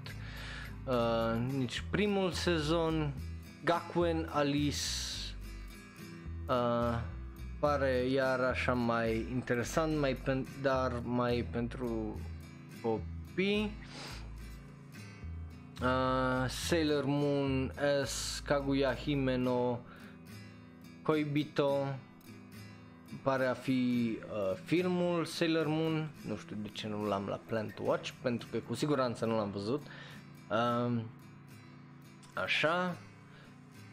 [0.85, 3.13] uh, nici primul sezon.
[3.65, 4.79] Gakuen Alice
[6.49, 6.99] uh,
[7.59, 12.21] pare iar așa mai interesant, mai pen- dar mai pentru
[12.83, 13.71] copii.
[15.83, 17.73] Uh, Sailor Moon
[18.05, 19.81] S, Kaguya Himeno,
[21.03, 21.87] Koibito,
[23.23, 27.73] pare a fi uh, filmul Sailor Moon, nu știu de ce nu l-am la Plan
[27.75, 29.83] to Watch, pentru că cu siguranță nu l-am văzut.
[29.83, 30.02] Uh,
[32.35, 32.97] așa,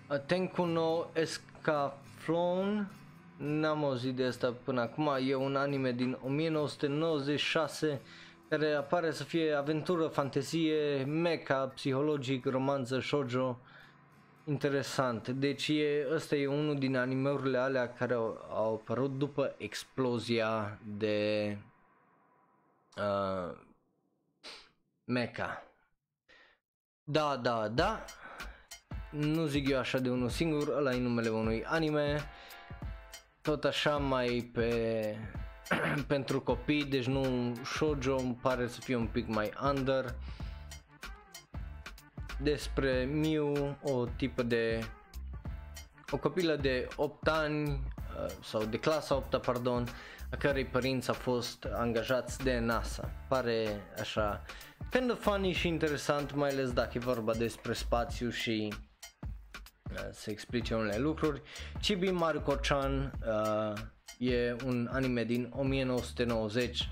[0.10, 2.91] uh, Tenku no Escaflon,
[3.38, 8.01] n-am auzit de asta până acum, e un anime din 1996
[8.49, 13.60] care apare să fie aventură, fantezie, mecha, psihologic, romanță, shoujo,
[14.45, 15.28] interesant.
[15.28, 21.57] Deci e, ăsta e unul din animeurile alea care au, au apărut după explozia de
[22.97, 23.57] uh,
[25.05, 25.68] mecha.
[27.12, 28.05] Da, da, da.
[29.10, 32.20] Nu zic eu așa de unul singur, ăla e numele unui anime.
[33.41, 35.16] Tot așa mai pe
[36.07, 40.16] pentru copii, deci nu shoujo, îmi pare să fie un pic mai under.
[42.41, 44.80] Despre Miu, o tipă de
[46.12, 49.88] o copilă de 8 ani uh, sau de clasa 8 pardon,
[50.32, 53.12] a cărei părinți a fost angajați de NASA.
[53.28, 54.41] Pare așa
[54.92, 58.74] kind of funny și interesant, mai ales dacă e vorba despre spațiu și
[59.92, 61.42] uh, să explice unele lucruri.
[61.82, 63.82] Chibi Maruko-chan uh,
[64.18, 66.90] e un anime din 1990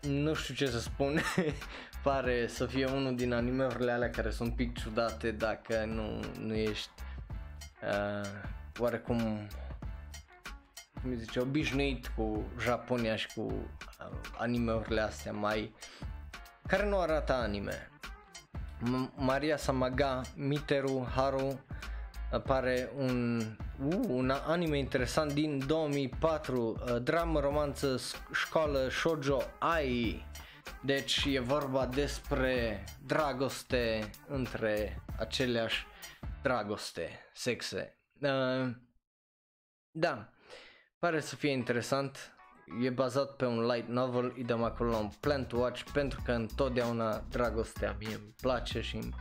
[0.00, 1.20] nu știu ce să spun
[2.02, 6.54] pare să fie unul din animeurile alea care sunt un pic ciudate dacă nu, nu
[6.54, 6.90] ești
[7.82, 8.28] uh,
[8.78, 9.48] oarecum
[11.02, 15.74] cum zice, obișnuit cu Japonia și cu uh, animeurile astea mai
[16.76, 17.90] care nu arată anime
[18.80, 21.64] M- Maria Samaga, Miteru Haru
[22.30, 23.40] apare un,
[23.84, 28.00] uh, un anime interesant din 2004, uh, dramă, romanță,
[28.34, 30.24] școală, shoujo, ai.
[30.82, 35.86] Deci e vorba despre dragoste între aceleași
[36.42, 37.98] dragoste, sexe.
[38.20, 38.70] Uh,
[39.90, 40.32] da,
[40.98, 42.31] pare să fie interesant.
[42.82, 46.32] E bazat pe un light novel, îi dăm acolo un plan to watch pentru că
[46.32, 49.14] întotdeauna dragostea mie îmi place și îmi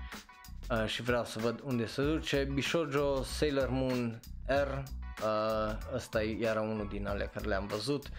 [0.70, 2.48] uh, și vreau să văd unde se duce.
[2.54, 4.84] Bishojo Sailor Moon R,
[5.24, 8.10] uh, ăsta e iar unul din ale care le-am văzut,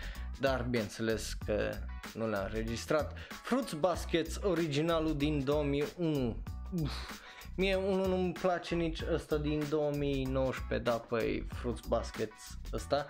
[0.41, 1.71] dar bineînțeles că
[2.15, 3.19] nu le-am înregistrat.
[3.43, 6.37] Fruits Baskets, originalul din 2001.
[6.83, 7.21] Uf.
[7.57, 13.07] Mie unul nu-mi place nici ăsta din 2019, da, păi Fruits Baskets ăsta.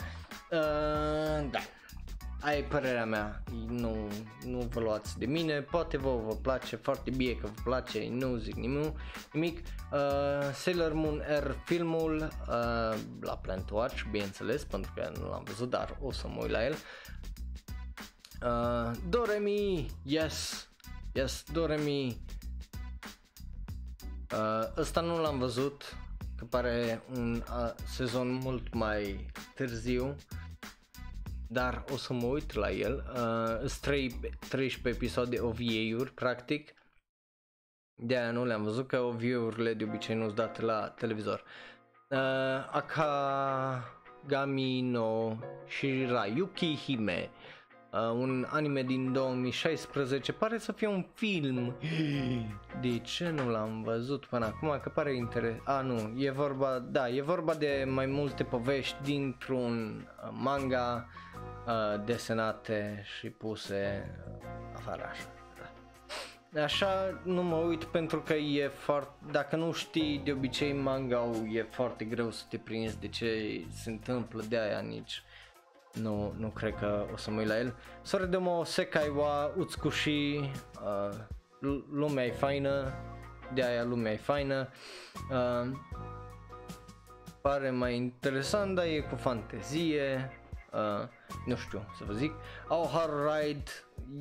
[0.51, 1.59] Uh, da,
[2.45, 4.09] Aia e părerea mea, nu,
[4.45, 8.37] nu vă luați de mine, poate vă vă place foarte bine că vă place, nu
[8.37, 8.99] zic nimic.
[9.33, 9.59] nimic.
[9.93, 15.71] Uh, Sailor Moon R filmul uh, la Plant Watch, bineînțeles, pentru că nu l-am văzut,
[15.71, 16.77] dar o să mă uit la el.
[18.43, 20.69] Uh, Doremi, yes,
[21.13, 22.21] yes, Doremi.
[24.33, 25.97] Uh, ăsta nu l-am văzut,
[26.37, 30.17] că pare un uh, sezon mult mai târziu
[31.53, 33.05] dar o să mă uit la el.
[33.63, 33.71] Uh,
[34.49, 36.75] 13 episoade OVA-uri, practic.
[37.95, 41.45] De aia nu le-am văzut, că OVA-urile de obicei nu-s date la televizor.
[42.11, 42.19] Uh,
[42.71, 45.37] Akagami no
[45.69, 47.31] Shirayuki Hime.
[47.31, 47.62] Uh,
[48.01, 51.75] un anime din 2016, pare să fie un film.
[52.81, 54.79] De ce nu l-am văzut până acum?
[54.83, 55.63] Că pare interesant.
[55.65, 61.09] A, nu, e vorba, da, e vorba de mai multe povești dintr-un uh, manga
[61.67, 65.25] uh, desenate și puse uh, afară așa.
[66.51, 66.63] Da.
[66.63, 71.63] Așa nu mă uit pentru că e foarte, dacă nu știi de obicei manga e
[71.63, 75.23] foarte greu să te prinzi de ce se întâmplă de aia nici
[75.93, 77.75] nu, nu cred că o să mă uit la el.
[78.03, 80.51] Sore de mo Sekai wa Utsukushi,
[80.85, 81.17] uh,
[81.93, 82.93] lumea e faină,
[83.55, 84.69] de aia lumea e faină.
[85.31, 85.71] Uh,
[87.41, 90.31] pare mai interesant, dar e cu fantezie,
[90.73, 91.09] uh,
[91.47, 92.33] nu știu să vă zic.
[92.69, 93.71] Au Hard Ride,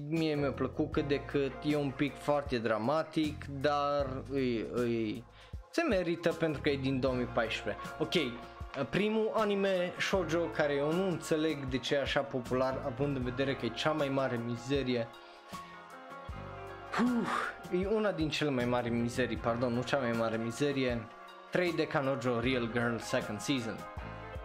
[0.08, 5.24] mie mi-a plăcut cât de cât, e un pic foarte dramatic, dar îi, îi,
[5.70, 7.84] se merită pentru că e din 2014.
[8.00, 8.51] Ok, Uh,
[8.90, 13.56] primul anime shoujo care eu nu înțeleg de ce e așa popular având în vedere
[13.56, 15.08] că e cea mai mare mizerie.
[17.00, 21.08] Uf, e una din cele mai mari mizerii, pardon, nu cea mai mare mizerie.
[21.52, 23.78] 3 de Kanojo Real Girl Second Season.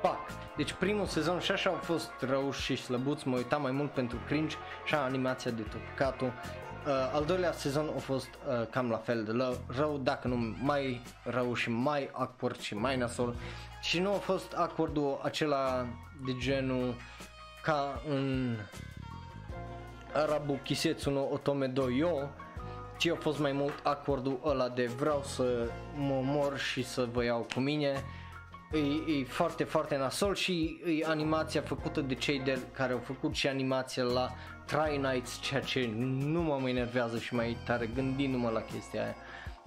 [0.00, 0.18] Fuck.
[0.56, 4.18] Deci primul sezon și așa au fost rău și slăbuți, mă uitam mai mult pentru
[4.26, 6.26] cringe și animația de topicatul.
[6.26, 10.56] Uh, al doilea sezon a fost uh, cam la fel de rău, rău, dacă nu
[10.62, 13.34] mai rău și mai awkward și mai nasol
[13.88, 15.86] și nu a fost awkward acela
[16.24, 16.94] de genul
[17.62, 18.56] ca în
[20.12, 22.28] Arabu Kisetsu no Otome do Yo
[22.98, 27.24] ci a fost mai mult awkward ăla de vreau să mă mor și să vă
[27.24, 28.04] iau cu mine
[28.72, 28.78] e,
[29.18, 33.48] e foarte, foarte nasol și e animația făcută de cei de care au făcut și
[33.48, 34.30] animația la
[34.64, 39.14] Try Nights, ceea ce nu mă mai enervează și mai tare gândindu-mă la chestia aia.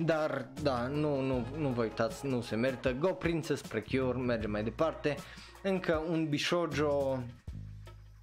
[0.01, 2.93] Dar, da, nu, nu, nu vă uitați, nu se merită.
[2.93, 5.15] Go Princess Precure, merge mai departe.
[5.63, 7.23] Încă un Bishojo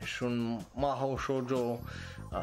[0.05, 1.79] și un Mahou Shoujo uh,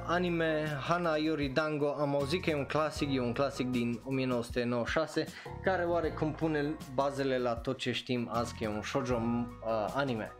[0.06, 5.26] anime Hana Yori Dango am auzit că e un clasic, e un clasic din 1996
[5.64, 10.32] care oare compune bazele la tot ce știm azi că e un shoujo uh, anime.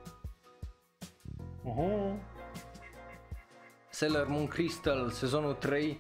[1.64, 2.32] Uh-huh.
[3.90, 6.00] Sailor Moon Crystal sezonul 3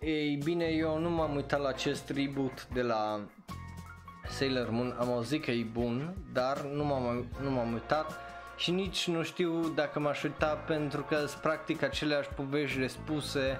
[0.00, 3.20] Ei bine, eu nu m-am uitat la acest reboot de la
[4.28, 8.20] Sailor Moon, am auzit că e bun, dar nu m-am, nu m-am uitat
[8.56, 13.58] și nici nu știu dacă m-aș uita pentru că sunt practic aceleași povești spuse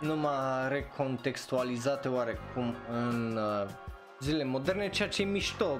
[0.00, 3.68] numai recontextualizate oarecum în uh,
[4.20, 5.78] zile moderne, ceea ce e mișto.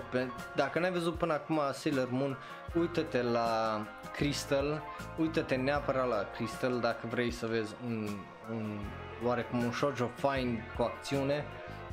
[0.55, 2.38] Dacă n-ai văzut până acum Sailor Moon,
[2.74, 3.82] uită-te la
[4.12, 4.82] Crystal,
[5.16, 8.09] uită-te neapărat la Crystal dacă vrei să vezi un,
[8.51, 8.78] un
[9.25, 11.45] oarecum un shoujo fine cu acțiune.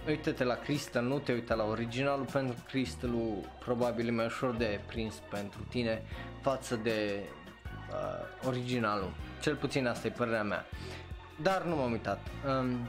[0.07, 4.55] Uită-te la Crystal, nu te uita la originalul pentru că Crystalul probabil e mai ușor
[4.55, 6.01] de prins pentru tine
[6.41, 7.19] față de
[7.89, 9.11] uh, originalul.
[9.41, 10.65] Cel puțin asta e părerea mea.
[11.41, 12.19] Dar nu m-am uitat.
[12.59, 12.87] Um,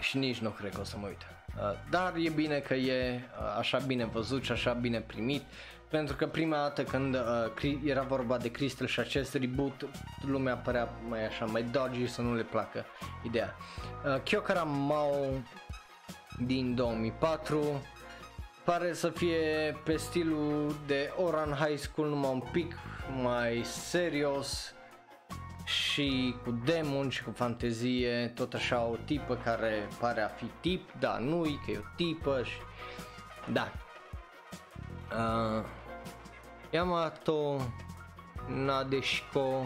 [0.00, 1.26] și nici nu cred că o să mă uit.
[1.56, 5.42] Uh, dar e bine că e uh, așa bine văzut și așa bine primit
[5.90, 9.88] pentru că prima dată când uh, era vorba de Crystal și acest reboot
[10.26, 12.84] lumea părea mai așa mai dodgy să nu le placă
[13.22, 13.56] ideea.
[14.04, 15.14] Uh, Kyokara Mao
[16.46, 17.82] din 2004
[18.64, 22.74] pare să fie pe stilul de Oran High School numai un pic
[23.22, 24.74] mai serios
[25.64, 30.92] și cu demon și cu fantezie, tot așa o tipă care pare a fi tip,
[30.98, 32.56] da, nu-i, că e o tipă și...
[33.52, 33.72] Da.
[35.12, 35.64] Uh,
[36.72, 37.60] Yamato
[38.48, 39.64] Nadeshiko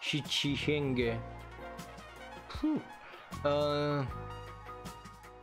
[0.00, 1.18] Shichihenge
[3.44, 4.04] uh,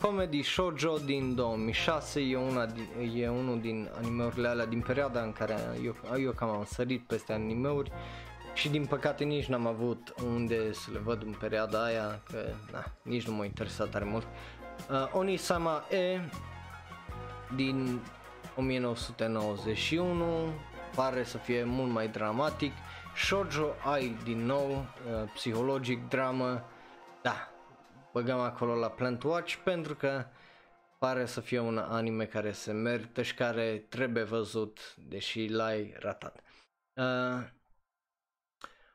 [0.01, 5.31] Comedy Shoujo din 2006 e, una din, e unul din animeurile alea din perioada în
[5.31, 7.91] care eu, eu cam am sărit peste animeuri
[8.53, 12.83] și din păcate nici n-am avut unde să le văd în perioada aia, că na,
[13.01, 14.27] nici nu m-a interesat tare mult.
[14.91, 16.19] Uh, Onisama E
[17.55, 17.99] din
[18.55, 20.25] 1991
[20.95, 22.71] pare să fie mult mai dramatic.
[23.15, 26.63] Shoujo ai din nou, uh, psihologic, dramă,
[27.21, 27.49] da,
[28.13, 30.25] băgăm acolo la Plant Watch pentru că
[30.99, 36.39] pare să fie un anime care se merită și care trebuie văzut, deși l-ai ratat.
[36.93, 37.53] Uh,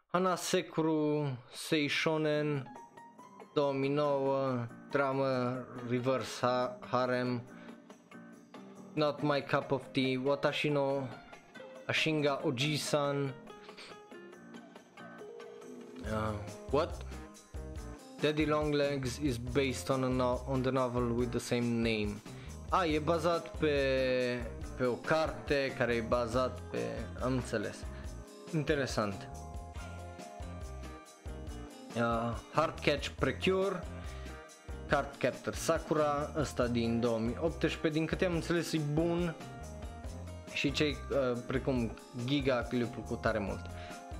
[0.06, 2.72] Hana Sekuru Seishonen
[3.54, 7.42] 2009 dramă Reverse Harem
[8.92, 11.02] Not My Cup of Tea Watashi no
[11.90, 13.32] Ashinga Oji-san
[16.04, 16.32] uh,
[16.70, 17.02] What?
[18.20, 22.22] Daddy Longlegs is based on, a no- on the novel with the same name.
[22.70, 24.38] A, e bazat pe,
[24.76, 26.78] pe o carte care e bazat pe...
[27.22, 27.76] am înțeles.
[28.54, 29.28] Interesant.
[31.96, 32.02] Uh,
[32.52, 33.82] Hardcatch Precure
[34.86, 39.34] Card Captor Sakura, ăsta din 2018, din câte am înțeles e bun
[40.52, 41.90] și cei uh, precum
[42.24, 43.60] Giga le-a plăcut tare mult.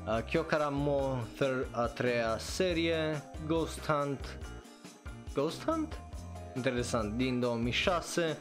[0.07, 4.39] Uh, Kyokara Mo, third, a treia serie, Ghost Hunt,
[5.35, 5.99] Ghost Hunt?
[6.57, 8.39] Interesant, din 2006,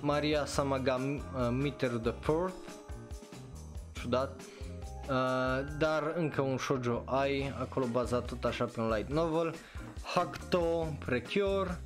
[0.00, 2.54] Maria Samaga uh, Meter the Fourth,
[3.92, 5.16] ciudat, uh,
[5.78, 9.54] dar încă un shoujo ai, acolo bazat tot așa pe un light novel,
[10.14, 11.80] Hakuto Precure,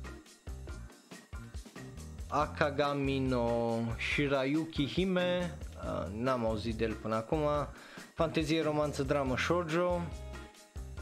[2.33, 5.55] Akagami no Shirayuki Hime,
[5.85, 7.39] uh, n-am auzit de el până acum,
[8.13, 10.01] fantezie, romanță, dramă, shoujo,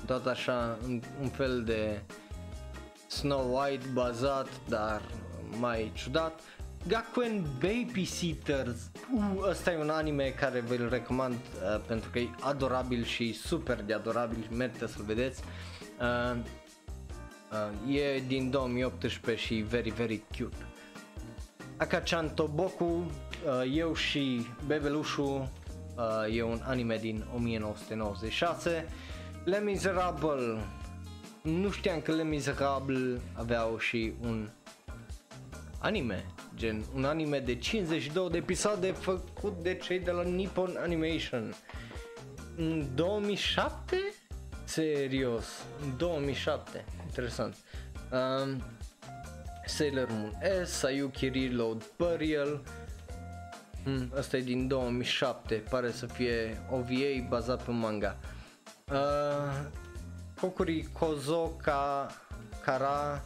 [0.05, 2.01] tot așa un, un fel de
[3.07, 5.01] Snow White bazat, dar
[5.59, 6.39] mai ciudat.
[6.87, 8.91] Gakuen Babysitters.
[9.13, 13.83] Uh, ăsta e un anime care vă-l recomand uh, pentru că e adorabil și super
[13.83, 15.43] de adorabil și merită să-l vedeți.
[15.99, 16.39] Uh,
[17.87, 20.70] uh, e din 2018 și very very cute.
[21.81, 25.51] Akachan Toboku, uh, eu și Bebelușu,
[25.95, 28.85] uh, e un anime din 1996.
[29.43, 30.57] Le Miserable,
[31.41, 34.49] nu știam că Le Miserable aveau și un
[35.79, 36.25] anime,
[36.55, 41.55] gen un anime de 52 de episoade făcut de cei de la Nippon Animation.
[42.57, 43.97] În 2007?
[44.63, 45.45] Serios,
[45.83, 47.55] în 2007, interesant.
[48.11, 48.63] Um,
[49.65, 50.33] Sailor Moon
[50.65, 52.61] S, Sayuki Reload Burial,
[53.85, 58.17] mm, Asta e din 2007, pare să fie OVA bazat pe manga.
[58.91, 58.97] Uh,
[60.41, 62.07] Kokuri Kozoka
[62.63, 63.23] Kara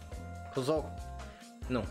[0.54, 0.86] Kozo
[1.68, 1.84] nu.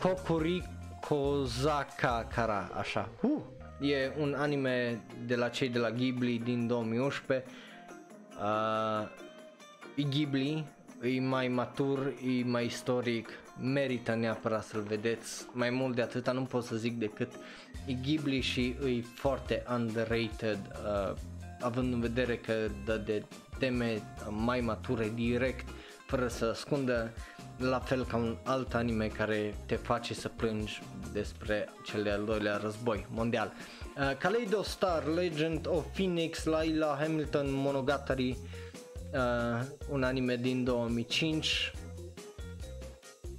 [0.00, 0.68] Kokuri
[1.08, 3.08] Kozaka Kara așa.
[3.22, 3.42] Uh,
[3.80, 7.44] e un anime de la cei de la Ghibli din 2011
[8.38, 9.08] uh,
[9.96, 10.66] e Ghibli
[11.02, 13.28] e mai matur, e mai istoric,
[13.60, 15.46] merită neapărat să-l vedeți.
[15.52, 17.32] Mai mult de atâta nu pot să zic decât
[17.86, 21.16] e Ghibli și e foarte underrated, uh,
[21.60, 22.52] având în vedere că
[22.84, 23.24] dă de
[23.58, 25.68] teme mai mature direct,
[26.06, 27.12] fără să ascundă,
[27.58, 30.82] la fel ca un alt anime care te face să plângi
[31.12, 33.52] despre cel de-al doilea război mondial.
[33.96, 38.69] Uh, Kaleido Star, Legend of Phoenix, Laila Hamilton Monogatari, uh,
[39.88, 41.72] un anime din 2005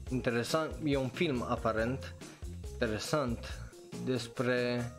[0.10, 2.14] interesant, e un film aparent.
[2.72, 3.60] Interesant.
[4.06, 4.92] Despre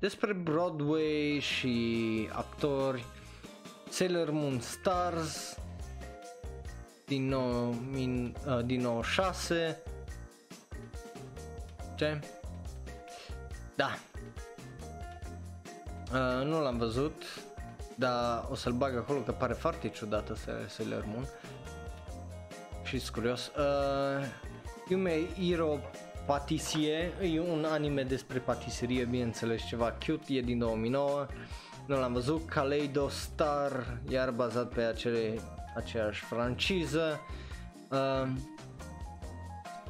[0.00, 3.04] despre Broadway și actori.
[3.88, 5.58] Sailor Moon Stars
[7.06, 9.82] din, nou, min, uh, din 96
[11.96, 12.20] ce?
[13.74, 13.98] Da.
[16.12, 17.22] Uh, nu l-am văzut
[17.98, 20.36] dar o să-l bag acolo că pare foarte ciudată
[20.68, 21.28] Sailor Moon.
[22.84, 23.46] Și curios.
[23.46, 24.24] Uh,
[24.88, 25.78] Yume Hiro
[26.26, 31.26] Patisie, e un anime despre patiserie, bineînțeles ceva cute, e din 2009,
[31.86, 35.40] nu l-am văzut, Kaleido Star, iar bazat pe acele,
[35.76, 37.20] aceeași franciză,
[37.90, 38.28] uh,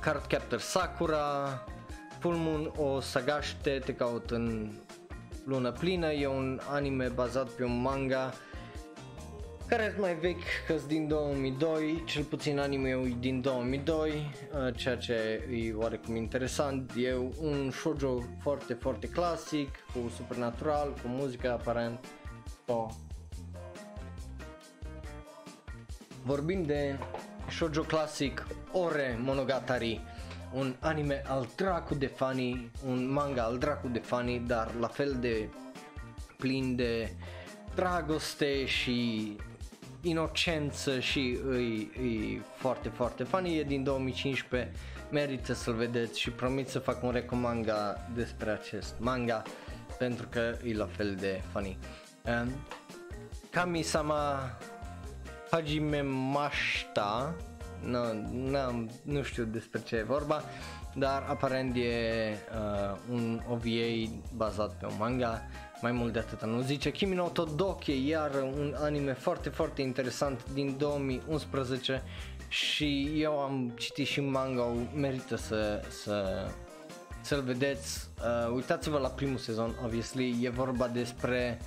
[0.01, 1.65] Cardcaptor Sakura,
[2.19, 4.73] Full Moon o Sagaște, te caut în
[5.49, 8.33] lună plină, e un anime bazat pe un manga
[9.69, 15.13] care e mai vechi, că din 2002, cel puțin anime din 2002, uh, ceea ce
[15.51, 22.05] e oarecum interesant, e un shoujo foarte, foarte clasic, cu supernatural, cu muzică aparent,
[22.67, 22.87] so.
[26.25, 26.99] Vorbim de
[27.51, 30.01] shoujo clasic Ore Monogatari,
[30.53, 35.17] un anime al dracu de funny, un manga al dracu de funny, dar la fel
[35.21, 35.49] de
[36.37, 37.13] plin de
[37.75, 39.37] dragoste și
[40.03, 44.73] inocență și îi, îi foarte foarte funny, e din 2015,
[45.11, 49.43] merită să-l vedeți și promit să fac un recomanga despre acest manga
[49.99, 51.79] pentru că e la fel de funny.
[52.25, 52.49] Um,
[53.51, 54.59] Kami-sama
[55.51, 57.35] Hajime Mashita
[57.81, 57.99] nu,
[58.33, 60.43] nu, nu știu despre ce e vorba,
[60.95, 65.43] dar aparent e uh, un OVA bazat pe un manga,
[65.81, 66.91] mai mult de atât nu zice.
[66.91, 72.03] Kimi no Todoke, iar un anime foarte, foarte interesant din 2011
[72.49, 74.63] și eu am citit și manga,
[74.95, 76.47] merită să, să,
[77.21, 78.09] să-l vedeți.
[78.19, 81.59] Uh, uitați-vă la primul sezon, obviously, e vorba despre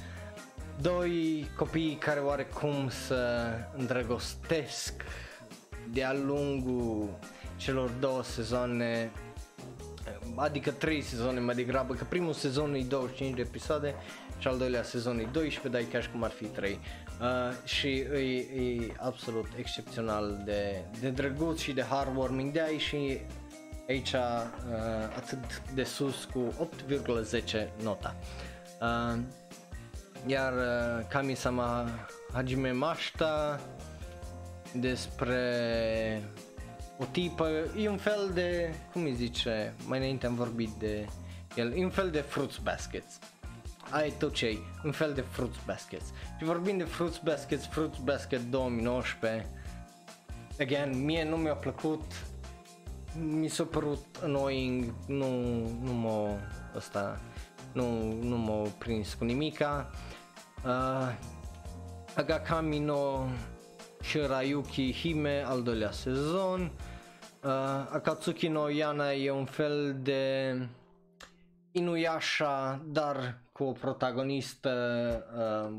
[0.81, 4.93] doi copii care oarecum să îndrăgostesc
[5.93, 7.09] de-a lungul
[7.57, 9.11] celor două sezoane
[10.35, 13.95] adică trei sezoane mai degrabă, că primul sezon e 25 de episoade
[14.37, 16.79] și al doilea sezon e 12, dar e ca și cum ar fi 3.
[17.21, 17.27] Uh,
[17.63, 23.19] și e, e absolut excepțional de, de drăguț și de heartwarming, de aici și
[23.87, 24.19] aici uh,
[25.15, 28.15] atât de sus cu 8,10 nota.
[28.81, 29.19] Uh,
[30.25, 31.89] iar uh, Kami-sama
[32.33, 33.59] Hajime Mashita
[34.73, 36.23] despre
[36.97, 37.47] o tipă,
[37.77, 41.07] e un fel de, cum îi zice, mai înainte am vorbit de
[41.55, 43.19] el, e un fel de fruits baskets.
[43.89, 46.05] Ai tot ce un fel de fruits baskets.
[46.37, 49.47] Și vorbim de fruits baskets, fruits basket 2019.
[50.59, 52.01] Again, mie nu mi-a plăcut,
[53.19, 55.27] mi s-a părut annoying, nu,
[55.81, 56.39] nu m-a,
[56.75, 57.19] ăsta,
[57.71, 59.89] nu, nu m-a prins cu nimica.
[60.65, 61.15] Uh,
[62.15, 63.25] Agakami no
[64.01, 66.71] Shirayuki Hime, al doilea sezon.
[67.43, 67.49] Uh,
[67.91, 70.55] Akatsuki no Yana e un fel de
[71.71, 74.71] Inuyasha, dar cu o protagonistă
[75.37, 75.77] uh,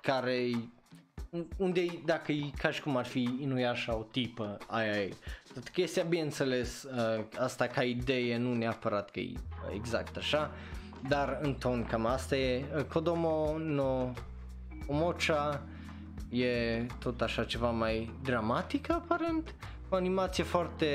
[0.00, 0.50] care
[1.56, 5.14] unde dacă e ca și cum ar fi Inuyasha o tipă, aia e.
[5.54, 9.32] Tot chestia, bineînțeles, uh, asta ca idee, nu neapărat că e
[9.74, 10.50] exact așa,
[11.08, 12.64] dar în ton cam asta e.
[12.76, 14.12] Uh, Kodomo no
[14.86, 15.62] Omocha
[16.28, 19.54] e tot așa ceva mai dramatic aparent,
[19.88, 20.86] cu animație foarte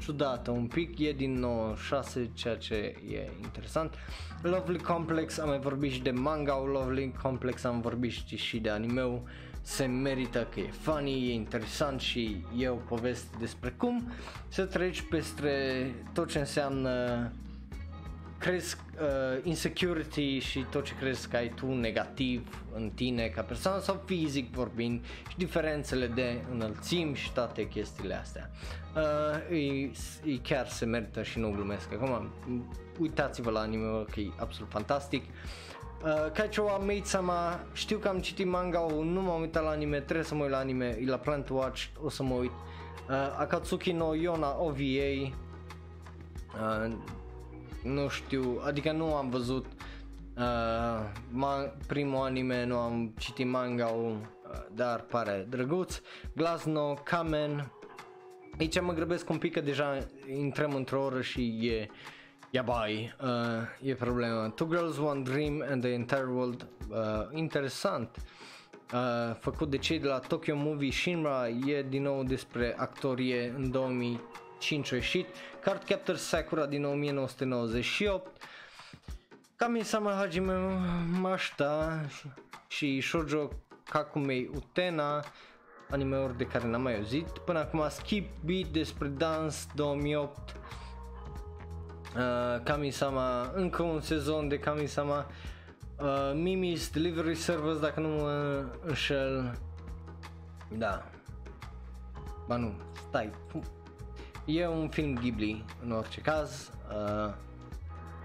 [0.00, 2.74] ciudată un pic, e din 96, ceea ce
[3.10, 3.94] e interesant.
[4.42, 9.22] Lovely Complex, am mai vorbit și de manga Lovely Complex, am vorbit și de anime
[9.62, 14.12] se merită că e funny, e interesant și e o poveste despre cum
[14.48, 15.50] să treci peste
[16.12, 17.30] tot ce înseamnă
[18.42, 23.80] crezi uh, insecurity și tot ce crezi că ai tu negativ în tine ca persoană
[23.80, 28.50] sau fizic vorbind și diferențele de înălțimi și toate chestiile astea.
[28.96, 29.90] Uh, e,
[30.30, 32.28] e chiar se merită și nu glumesc acum.
[32.98, 35.24] Uitați-vă la anime că e absolut fantastic.
[35.24, 40.34] Uh, Kaichou Maid-sama, știu că am citit manga nu m-am uitat la anime, trebuie să
[40.34, 42.52] mă uit la anime, e la Plan to Watch, o să mă uit.
[43.08, 45.32] Uh, Akatsuki no Yona OVA,
[46.54, 46.92] uh,
[47.82, 49.66] nu știu, adică nu am văzut
[50.36, 54.14] uh, ma- primul anime, nu am citit manga uh,
[54.74, 56.00] dar pare drăguț.
[56.34, 57.72] Glasno, Kamen,
[58.58, 59.98] aici mă grăbesc un pic că deja
[60.34, 61.88] intrăm într-o oră și e
[62.54, 64.48] Yeah, bai, uh, e problema.
[64.48, 66.96] Two Girls, One Dream and the Entire World, uh,
[67.32, 68.16] interesant.
[68.92, 73.70] Uh, făcut de cei de la Tokyo Movie Shinra, e din nou despre actorie în
[74.62, 75.26] 2005 ieșit.
[75.60, 78.26] Card Captor Sakura din 1998.
[79.56, 80.54] Kami-sama Hajime
[81.20, 82.00] Mashita
[82.68, 83.48] și Shoujo
[83.84, 85.24] Kakumei Utena,
[85.90, 87.28] anime-uri de care n-am mai auzit.
[87.28, 90.38] Până acum Skip Beat despre dans 2008
[92.16, 95.26] uh, Kami-sama, încă un sezon de Kami-sama,
[95.98, 99.58] uh, Mimi's Delivery Service dacă nu mă înșel,
[100.68, 101.10] da,
[102.46, 102.72] ba nu,
[103.08, 103.30] stai,
[104.44, 107.34] e un film Ghibli în orice caz, uh,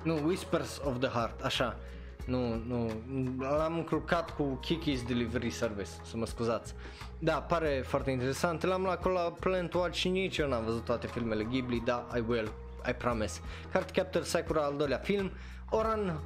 [0.03, 1.77] nu, Whispers of the Heart, așa,
[2.25, 2.91] nu, nu,
[3.39, 6.73] l-am încurcat cu Kiki's Delivery Service, să mă scuzați.
[7.19, 10.85] Da, pare foarte interesant, l-am la acolo la Plant Watch și nici eu n-am văzut
[10.85, 12.51] toate filmele Ghibli, da, I will.
[12.89, 13.39] I promise.
[13.71, 15.31] Card Captor Sakura al doilea film,
[15.69, 16.19] Oran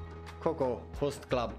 [0.43, 1.51] Coco Host Club.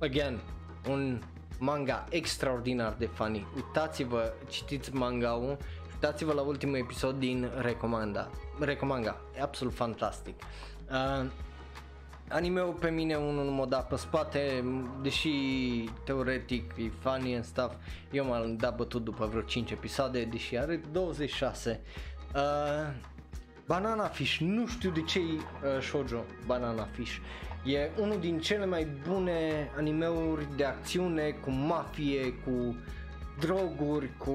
[0.00, 0.40] Again,
[0.88, 1.22] un
[1.58, 3.46] manga extraordinar de funny.
[3.54, 5.56] Uitați-vă, citiți manga-ul,
[5.96, 8.30] uitați-vă la ultimul episod din Recomanda.
[8.60, 10.34] Recomanga, e absolut fantastic.
[10.90, 11.26] Uh,
[12.28, 14.64] Anime-ul pe mine unul nu mă da pe spate,
[15.02, 15.28] deși
[16.04, 17.74] teoretic e funny and stuff,
[18.10, 21.80] eu m-am dat bătut după vreo 5 episoade, deși are 26.
[22.34, 22.40] Uh,
[23.66, 27.16] Banana Fish, nu știu de ce uh, shoujo Banana Fish.
[27.64, 32.76] E unul din cele mai bune animeuri de acțiune cu mafie, cu
[33.40, 34.32] droguri, cu...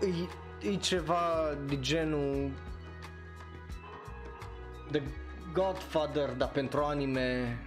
[0.00, 0.28] E,
[0.68, 2.50] e ceva de genul
[4.90, 5.02] The
[5.52, 7.58] Godfather, dar pentru anime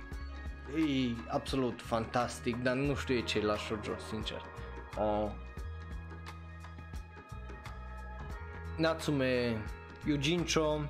[0.75, 4.41] e absolut fantastic, dar nu știu ce la shoujo, sincer.
[4.97, 5.29] Oh.
[8.77, 9.61] Natsume
[10.05, 10.81] Yujincho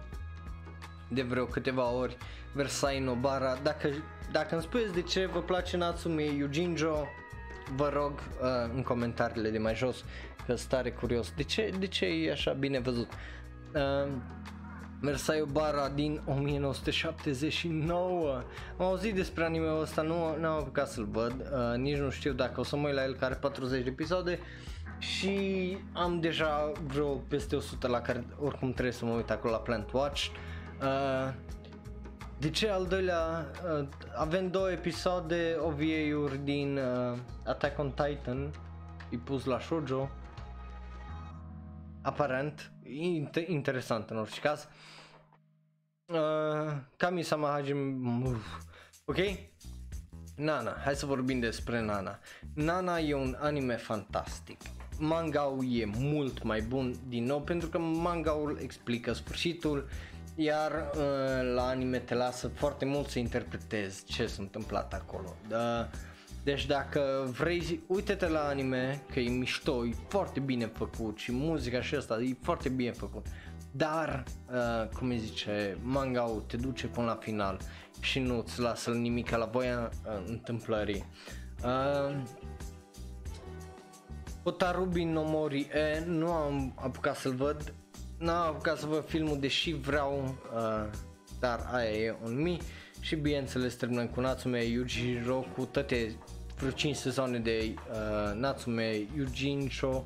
[1.07, 2.17] de vreo câteva ori,
[2.53, 3.55] Versailles Nobara.
[3.63, 3.89] Dacă,
[4.31, 7.07] dacă îmi spuneți de ce vă place Natsume Yujincho,
[7.75, 10.03] vă rog uh, în comentariile de mai jos
[10.49, 13.07] că stare curios de ce, de ce e așa bine văzut.
[13.75, 14.07] Uh,
[15.01, 18.43] Versailles Bara din 1979
[18.77, 22.33] Am auzit despre anime-ul ăsta, nu, nu am apucat să-l văd uh, Nici nu știu
[22.33, 24.39] dacă o să mă uit la el care are 40 de episoade
[24.97, 29.59] și am deja vreo peste 100 la care oricum trebuie să mă uit acolo la
[29.59, 30.25] Plant Watch.
[30.81, 31.33] Uh,
[32.39, 33.45] de ce al doilea,
[33.79, 38.51] uh, avem două episoade OVA-uri din uh, Attack on Titan,
[39.09, 40.09] e pus la shoujo,
[42.09, 44.67] aparent, inter- interesant în orice caz.
[46.05, 48.37] Uh, Kami-sama Hajime,
[49.05, 49.17] ok?
[50.35, 52.19] Nana, hai să vorbim despre Nana.
[52.53, 54.61] Nana e un anime fantastic
[54.99, 59.87] manga-ul e mult mai bun din nou pentru că manga-ul explică sfârșitul
[60.35, 65.35] iar uh, la anime te lasă foarte mult să interpretezi ce s-a întâmplat acolo.
[65.47, 65.89] Da,
[66.43, 71.81] deci dacă vrei, uite-te la anime că e mișto, e foarte bine făcut și muzica
[71.81, 73.25] și asta e foarte bine făcut.
[73.71, 77.59] Dar, uh, cum îi zice, manga te duce până la final
[77.99, 81.05] și nu-ți lasă nimic la voia uh, întâmplării.
[81.63, 82.15] Uh,
[84.43, 87.73] Otarubi no Mori e, nu am apucat să-l văd,
[88.17, 90.89] n-am apucat să văd filmul deși vreau, uh,
[91.39, 92.57] dar aia e un mi
[92.99, 96.15] și bineînțeles terminăm cu Natsume Yujiro cu toate
[96.59, 100.05] vreo 5 sezoane de uh, Natsume Yujincho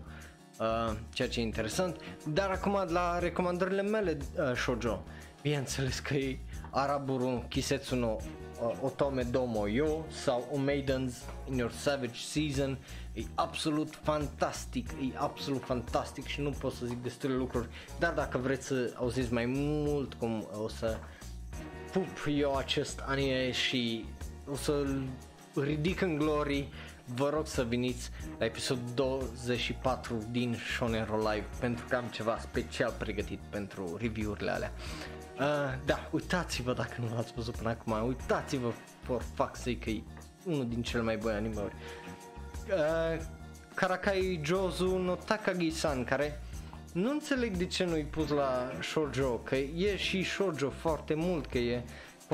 [0.59, 1.97] uh, ceea ce e interesant.
[2.27, 5.03] Dar acum la recomandările mele uh, shoujo.
[5.41, 6.37] Bineînțeles că e
[6.69, 8.07] Araburu Kisetsu no
[8.61, 11.13] uh, Otome Domo Yo sau O Maidens
[11.49, 12.77] in Your Savage Season.
[13.13, 17.67] E absolut fantastic, e absolut fantastic și nu pot să zic destule lucruri,
[17.99, 20.97] dar dacă vreți să auziți mai mult cum o să
[21.91, 24.05] pup eu acest anime și
[24.51, 25.03] o să-l
[25.61, 26.73] ridic în glorii,
[27.05, 32.93] vă rog să veniți la episodul 24 din Shonero Live pentru că am ceva special
[32.97, 34.71] pregătit pentru review-urile alea.
[35.39, 35.39] Uh,
[35.85, 40.03] da, uitați-vă dacă nu l-ați văzut până acum, uitați-vă for fuck's sake că e
[40.45, 41.73] unul din cele mai bune animeuri.
[42.67, 43.21] Uh,
[43.73, 46.41] Karakai Jozu no Takagi-san care
[46.93, 51.57] nu înțeleg de ce nu-i pus la shoujo, că e și shoujo foarte mult, că
[51.57, 51.83] e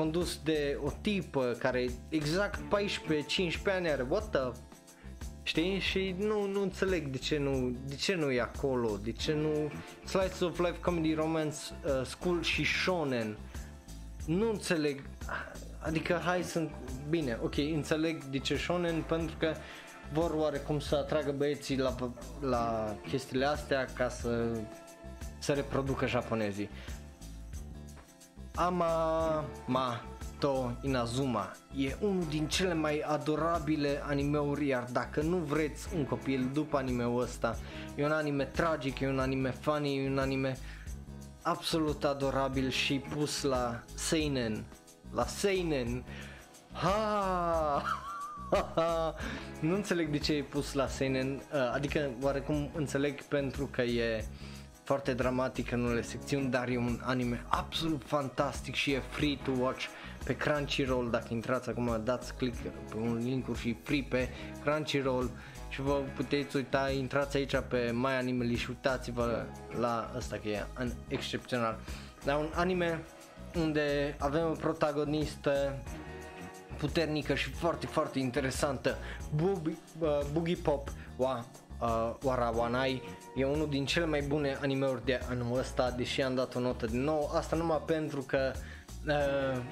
[0.00, 2.62] condus de o tipă care exact 14-15
[3.66, 4.60] ani are, what the
[5.42, 5.78] Știi?
[5.78, 9.70] Și nu, nu înțeleg de ce nu, de ce nu e acolo, de ce nu
[10.04, 13.36] Slice of Life Comedy Romance uh, School și Shonen.
[14.26, 15.02] Nu înțeleg,
[15.78, 16.68] adică hai să,
[17.08, 19.54] bine, ok, înțeleg de ce Shonen pentru că
[20.12, 21.94] vor oarecum să atragă băieții la,
[22.40, 24.46] la chestiile astea ca să
[25.38, 26.70] să reproducă japonezii.
[28.54, 30.00] Ama Ma
[30.40, 36.50] To Inazuma e unul din cele mai adorabile animeuri, iar dacă nu vreți un copil
[36.52, 37.58] după animeul ăsta,
[37.96, 40.56] e un anime tragic, e un anime funny, e un anime
[41.42, 44.64] absolut adorabil și pus la seinen,
[45.14, 46.04] la seinen.
[46.72, 47.82] Ha!
[49.60, 54.24] nu înțeleg de ce e pus la seinen, uh, adică oarecum înțeleg pentru că e
[54.90, 59.50] foarte dramatic în unele secțiuni, dar e un anime absolut fantastic și e free to
[59.50, 59.84] watch
[60.24, 62.56] pe Crunchyroll, dacă intrați acum dați click
[62.88, 64.28] pe un link și free pe
[64.62, 65.30] Crunchyroll
[65.68, 69.46] și vă puteți uita, intrați aici pe My Anime și uitați-vă
[69.78, 70.66] la asta că e
[71.08, 71.78] excepțional.
[72.24, 73.04] Dar un anime
[73.54, 75.82] unde avem o protagonistă
[76.76, 78.96] puternică și foarte, foarte interesantă,
[79.34, 81.44] Boogie, uh, Boogie Pop wa,
[81.80, 83.02] uh, Warawanai,
[83.34, 86.86] e unul din cele mai bune animeuri de anul ăsta, deși am dat o notă
[86.86, 88.52] de nou, asta numai pentru că
[89.06, 89.62] uh,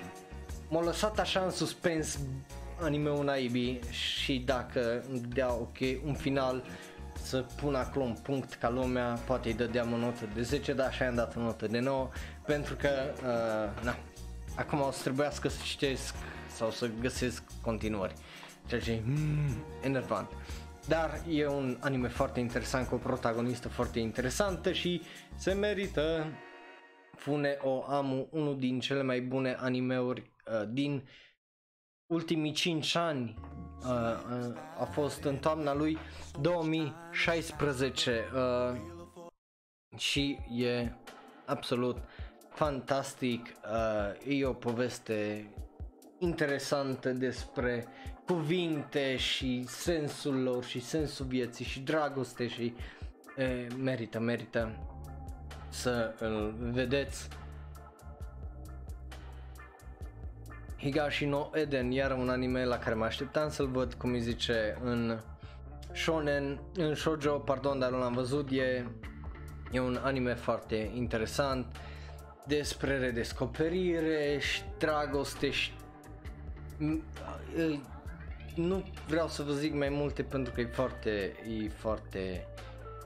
[0.69, 2.19] m-a lăsat așa în suspens
[2.81, 6.65] anime-ul naibii și dacă îmi dea ok un final
[7.23, 10.87] să pun acolo un punct ca lumea, poate îi dădeam o notă de 10, dar
[10.87, 12.09] așa am dat o notă de 9
[12.47, 13.97] pentru că, uh, na,
[14.57, 16.15] acum o să trebuiască să citesc
[16.55, 18.13] sau să găsesc continuări,
[18.67, 20.29] ceea ce e mm, enervant.
[20.89, 25.03] Dar e un anime foarte interesant cu o protagonistă foarte interesantă și
[25.37, 26.27] se merită
[27.17, 31.09] Fune o Amu, unul din cele mai bune animeuri uh, din
[32.07, 33.35] ultimii 5 ani.
[33.79, 35.99] Uh, uh, a fost în toamna lui
[36.41, 38.81] 2016 uh,
[39.97, 40.93] și e
[41.47, 41.99] absolut
[42.49, 43.47] fantastic.
[43.47, 45.49] Uh, e o poveste
[46.19, 47.87] interesantă despre
[48.29, 52.75] cuvinte și sensul lor și sensul vieții și dragoste și
[53.37, 54.73] e, merită, merită
[55.69, 57.29] să îl vedeți.
[60.79, 64.79] Higashi no Eden, iar un anime la care mă așteptam să-l văd, cum îi zice,
[64.83, 65.19] în
[65.93, 68.87] shonen, în shoujo, pardon, dar nu l-am văzut, e,
[69.73, 71.67] e un anime foarte interesant
[72.47, 75.73] despre redescoperire și dragoste și
[78.59, 81.33] nu vreau să vă zic mai multe pentru că e foarte,
[81.63, 82.47] e foarte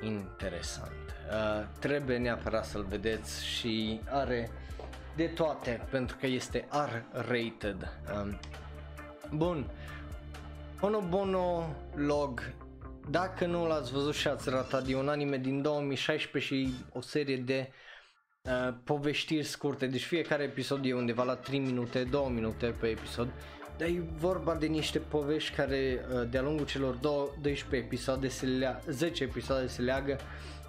[0.00, 0.92] interesant.
[1.30, 4.50] Uh, trebuie neapărat să-l vedeți și are
[5.16, 7.98] de toate pentru că este R-rated.
[8.14, 8.38] Um,
[9.36, 9.70] bun.
[11.08, 12.52] Bono Log
[13.10, 17.36] dacă nu l-ați văzut și ați ratat, e un anime din 2016 și o serie
[17.36, 17.70] de
[18.42, 23.28] uh, poveștiri scurte, deci fiecare episod e undeva la 3 minute, 2 minute pe episod
[23.82, 28.82] dar e vorba de niște povești care uh, de-a lungul celor 12 episoade se lea,
[28.88, 30.18] 10 episoade se leagă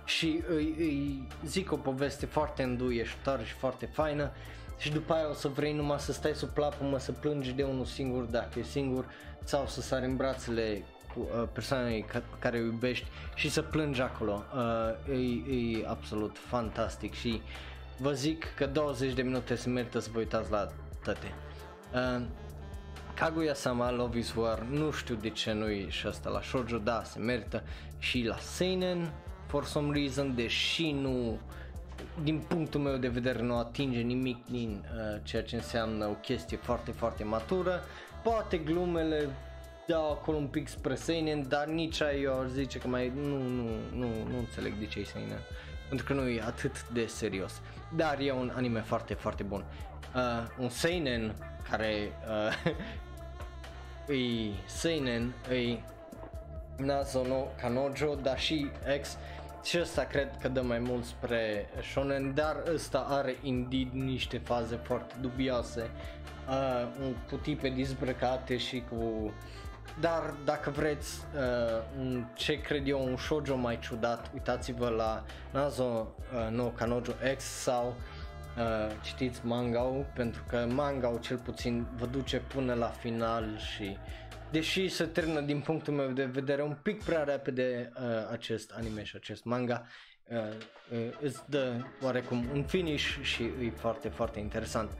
[0.05, 4.31] și îi, îi zic o poveste foarte înduieștoare și foarte faină
[4.77, 7.85] și după aia o să vrei numai să stai sub plapumă să plângi de unul
[7.85, 9.05] singur dacă e singur
[9.43, 10.83] sau să sari în brațele
[11.13, 14.43] cu uh, persoanei ca, care o iubești și să plângi acolo.
[14.55, 17.41] Uh, e, e absolut fantastic și
[17.97, 20.67] vă zic că 20 de minute se merită să vă uitați la
[21.03, 21.33] toate.
[23.13, 26.77] Uh, Kaguya-sama Love is War, nu știu de ce nu e și asta la shoujo,
[26.77, 27.63] da, se merită
[27.99, 29.13] și la seinen
[29.47, 31.39] for some reason, deși nu
[32.23, 36.57] din punctul meu de vedere nu atinge nimic din uh, ceea ce înseamnă o chestie
[36.57, 37.81] foarte foarte matură.
[38.23, 39.29] Poate glumele
[39.87, 43.37] dau acolo un pic spre seinen, dar nici ai eu ar zice că mai nu,
[43.37, 45.39] nu, nu, nu înțeleg de ce e seinen.
[45.87, 47.61] Pentru că nu e atât de serios.
[47.95, 49.63] Dar e un anime foarte, foarte bun.
[50.15, 50.21] Uh,
[50.59, 51.35] un seinen
[51.69, 52.71] care uh,
[54.15, 55.77] e seinen, e
[56.77, 58.69] Nazo no Kanojo, dar și
[59.01, 59.17] X.
[59.63, 64.75] Și ăsta cred că dă mai mult spre shonen, dar ăsta are indeed niște faze
[64.75, 65.89] foarte dubioase,
[66.49, 66.87] uh,
[67.29, 69.33] cu tipe dizbrăcate și cu...
[69.99, 75.83] Dar dacă vreți uh, un, ce cred eu un shoujo mai ciudat, uitați-vă la Nazo
[75.83, 78.12] uh, no Kanojo X sau uh,
[79.01, 79.81] citiți manga
[80.13, 83.97] pentru că manga cel puțin vă duce până la final și
[84.51, 88.01] deși se termină din punctul meu de vedere un pic prea repede uh,
[88.31, 89.85] acest anime și acest manga,
[90.27, 90.37] uh,
[90.91, 94.91] uh, îți dă oarecum un finish și e foarte, foarte interesant.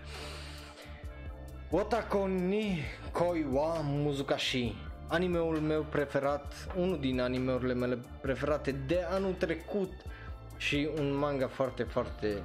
[1.70, 2.82] Otako ni
[3.12, 4.76] Koi wa Muzukashi
[5.08, 9.92] Animeul meu preferat, unul din animeurile mele preferate de anul trecut
[10.58, 12.44] și un manga foarte, foarte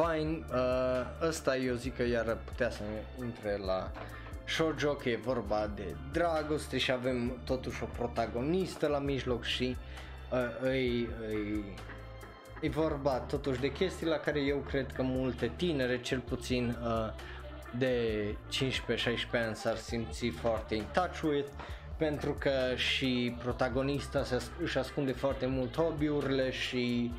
[0.00, 0.44] fain.
[0.52, 2.82] Uh, ăsta eu zic că iar putea să
[3.24, 3.90] intre la
[4.44, 9.76] shoujo, că e vorba de dragoste și avem totuși o protagonistă la mijloc și
[10.32, 11.64] uh, îi, îi,
[12.60, 17.12] e vorba totuși de chestii la care eu cred că multe tinere, cel puțin uh,
[17.78, 21.48] de 15-16 ani s-ar simți foarte in touch with
[21.96, 27.12] pentru că și protagonista se, își ascunde foarte mult hobby-urile și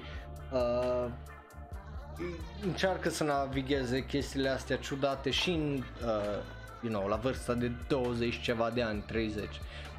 [0.51, 1.11] uh,
[2.63, 6.43] încearcă să navigheze chestiile astea ciudate și în uh,
[6.81, 9.45] you know, la vârsta de 20 ceva de ani, 30,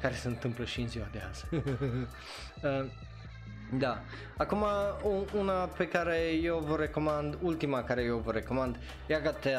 [0.01, 1.45] care se întâmplă și în ziua de azi.
[1.53, 2.85] uh,
[3.77, 4.01] da,
[4.37, 4.65] acum
[5.37, 9.55] una pe care eu vă recomand, ultima care eu vă recomand, Yagate,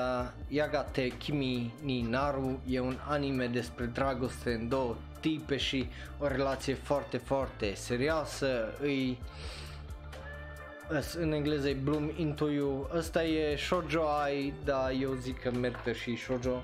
[0.48, 5.88] Yagate Kimi ni Naru, e un anime despre dragoste în două tipe și
[6.18, 9.18] o relație foarte, foarte serioasă, îi
[11.16, 15.92] în engleză e Bloom Into You, ăsta e shoujo ai, dar eu zic că merită
[15.92, 16.62] și shoujo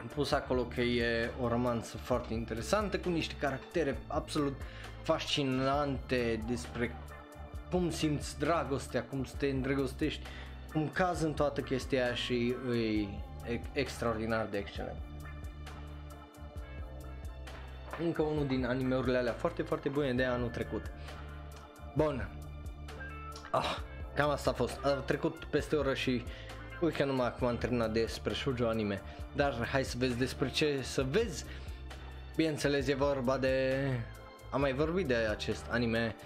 [0.00, 4.60] am pus acolo că e o romanță foarte interesantă cu niște caractere absolut
[5.02, 6.96] fascinante despre
[7.70, 10.22] cum simți dragostea, cum te îndrăgostești,
[10.72, 12.54] cum caz în toată chestia și
[13.50, 15.00] e extraordinar de excelent.
[18.04, 20.90] Încă unul din animeurile alea foarte, foarte bune de anul trecut.
[21.96, 22.41] Bun.
[23.52, 23.78] Ah,
[24.14, 24.84] cam asta a fost.
[24.84, 26.22] A trecut peste o oră și
[26.82, 30.78] Uite că numai acum am terminat despre shoujo anime, dar hai să vezi despre ce
[30.82, 31.44] să vezi.
[32.36, 33.76] Bineînțeles e vorba de...
[34.50, 36.16] Am mai vorbit de acest anime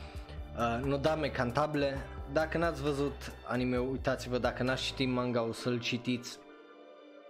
[0.57, 1.99] uh, Nodame Cantable.
[2.33, 6.39] Dacă n-ați văzut anime, uitați-vă, dacă n-ați citit manga o să-l citiți.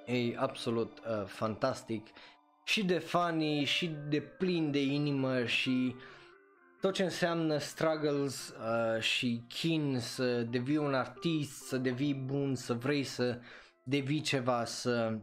[0.04, 2.06] E absolut uh, fantastic
[2.64, 6.02] și de funny și de plin de inimă și uh,
[6.86, 12.74] tot ce înseamnă struggles uh, și chin să devii un artist, să devii bun, să
[12.74, 13.38] vrei să
[13.82, 15.18] devii ceva, să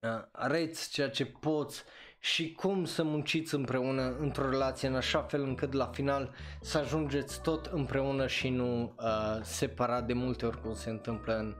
[0.00, 1.82] uh, arăți ceea ce poți
[2.18, 7.40] și cum să munciți împreună într-o relație în așa fel încât la final să ajungeți
[7.40, 11.56] tot împreună și nu uh, separat de multe ori cum se întâmplă în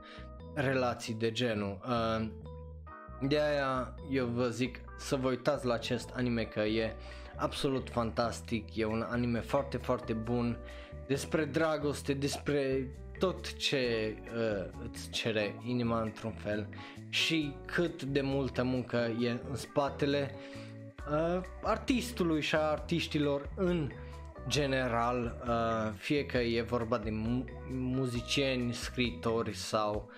[0.55, 1.79] relații de genul.
[1.87, 2.27] Uh,
[3.27, 6.95] de aia eu vă zic să vă uitați la acest anime că e
[7.35, 10.57] absolut fantastic, e un anime foarte foarte bun
[11.07, 12.87] despre dragoste, despre
[13.19, 16.67] tot ce uh, îți cere inima într-un fel
[17.09, 20.31] și cât de multă muncă e în spatele
[21.11, 23.91] uh, artistului și a artiștilor în
[24.47, 30.09] general, uh, fie că e vorba de mu- muzicieni, scritori sau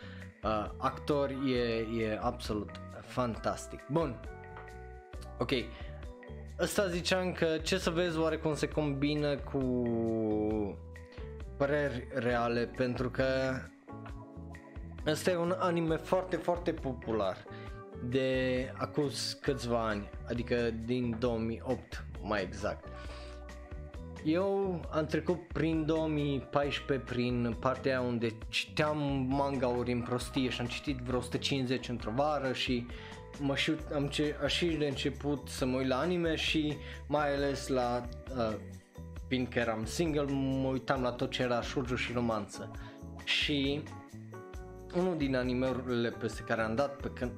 [0.44, 2.70] uh, actori, e, e absolut
[3.02, 3.80] fantastic.
[3.92, 4.20] Bun,
[5.38, 5.52] ok,
[6.60, 9.84] Ăsta ziceam că ce să vezi oarecum se combină cu
[11.58, 13.26] păreri reale pentru că
[15.08, 17.38] ăsta e un anime foarte foarte popular
[18.04, 19.10] de acum
[19.42, 22.86] câțiva ani, adică din 2008 mai exact.
[24.24, 28.98] Eu am trecut prin 2014 prin partea unde citeam
[29.30, 32.86] manga-uri în prostie și am citit vreo 150 într-o vară și
[33.40, 36.78] mă și, am ce, și de început să mă uit la anime și
[37.08, 38.56] mai ales la, uh,
[39.28, 42.72] fiindcă eram single, mă uitam la tot ce era shoujo și romanță.
[43.24, 43.84] Și
[44.96, 47.32] unul din animeurile peste care am dat pe când,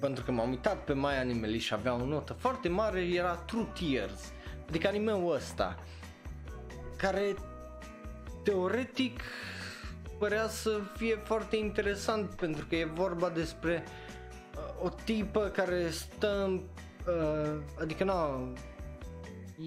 [0.00, 3.66] pentru că m-am uitat pe mai Anime și avea o notă foarte mare, era True
[3.78, 4.32] Tears,
[4.68, 5.78] adică animeul ăsta,
[6.96, 7.34] care
[8.42, 9.20] teoretic
[10.18, 14.03] părea să fie foarte interesant pentru că e vorba despre uh,
[14.82, 16.60] o tipă care stă,
[17.06, 18.52] uh, adică nu,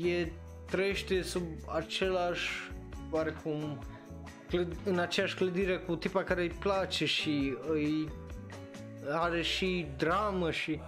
[0.07, 0.31] e
[0.65, 1.43] trăiește sub
[1.75, 2.71] același
[3.11, 3.79] oarecum
[4.47, 8.09] clăd- în aceeași clădire cu tipa care îi place și îi
[9.09, 10.79] are și dramă și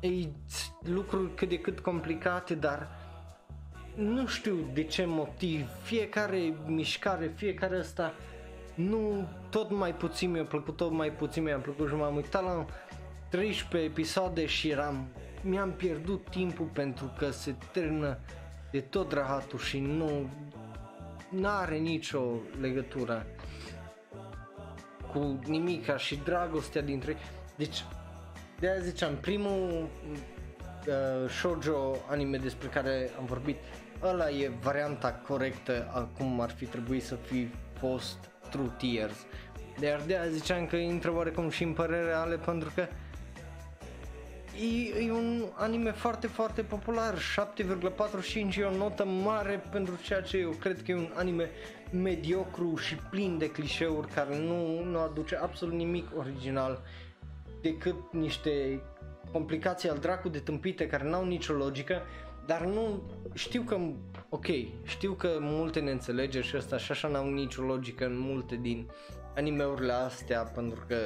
[0.00, 0.32] ei,
[0.80, 2.88] lucruri cât de cât complicate, dar
[3.94, 8.14] nu știu de ce motiv, fiecare mișcare, fiecare asta,
[8.74, 12.66] nu, tot mai puțin mi-a plăcut, tot mai puțin mi-a plăcut și m-am uitat la
[13.34, 15.08] 13 episoade și eram,
[15.40, 18.18] mi-am pierdut timpul pentru că se termină
[18.70, 20.30] de tot rahatul și nu,
[21.30, 22.22] n-are nicio
[22.60, 23.26] legătură
[25.12, 27.16] cu nimica și dragostea dintre
[27.56, 27.84] deci
[28.60, 29.88] de aia ziceam primul
[30.86, 33.56] uh, shoujo anime despre care am vorbit
[34.02, 39.16] ăla e varianta corectă a cum ar fi trebuit să fi fost True Tears.
[39.80, 42.86] Dar de aia ziceam că intră oarecum și în părere ale pentru că
[44.60, 50.36] e, e un anime foarte, foarte popular, 7,45 e o notă mare pentru ceea ce
[50.36, 51.50] eu cred că e un anime
[51.90, 56.82] mediocru și plin de clișeuri care nu, nu aduce absolut nimic original
[57.60, 58.82] decât niște
[59.32, 62.02] complicații al dracu de tâmpite care n-au nicio logică,
[62.46, 63.02] dar nu,
[63.34, 63.78] știu că,
[64.28, 64.46] ok,
[64.84, 68.90] știu că multe neînțelegeri și asta și așa n-au nicio logică în multe din
[69.36, 70.96] animeurile astea pentru că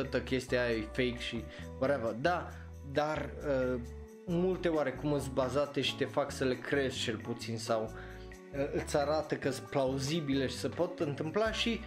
[0.00, 1.44] toată chestia aia e fake și
[1.78, 2.48] whatever, da,
[2.92, 3.80] dar uh,
[4.26, 8.96] multe oarecum sunt bazate și te fac să le crezi cel puțin sau uh, îți
[8.96, 11.80] arată că sunt plauzibile și se pot întâmpla și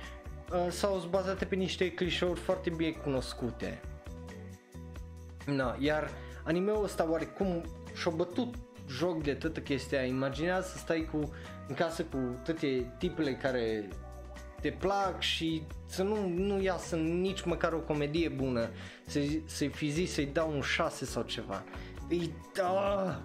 [0.54, 3.82] uh, sau sunt bazate pe niște clișeuri foarte bine cunoscute.
[5.46, 6.10] Na, iar
[6.44, 7.64] animeul ăsta oarecum
[7.96, 8.56] și-a bătut
[8.90, 11.34] joc de toată chestia, imaginează să stai cu,
[11.68, 13.88] în casă cu toate tipele care
[14.62, 18.70] te plac și să nu, nu iasă nici măcar o comedie bună,
[19.06, 21.64] să, să-i fi zis să-i dau un 6 sau ceva.
[22.10, 23.22] Îi da,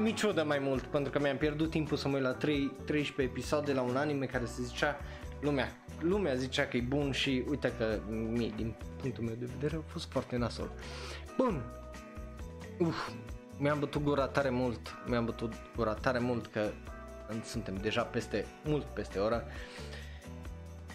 [0.00, 2.72] nici o de mai mult, pentru că mi-am pierdut timpul să mă uit la 3,
[2.84, 4.96] 13 episoade la un anime care se zicea
[5.40, 5.68] lumea,
[6.00, 9.90] lumea zicea că e bun și uite că mie, din punctul meu de vedere a
[9.90, 10.70] fost foarte nasol.
[11.36, 11.62] Bun,
[12.78, 13.10] Uf,
[13.56, 16.70] mi-am bătut gura tare mult, mi-am bătut gura tare mult că
[17.44, 19.42] suntem deja peste, mult peste ora.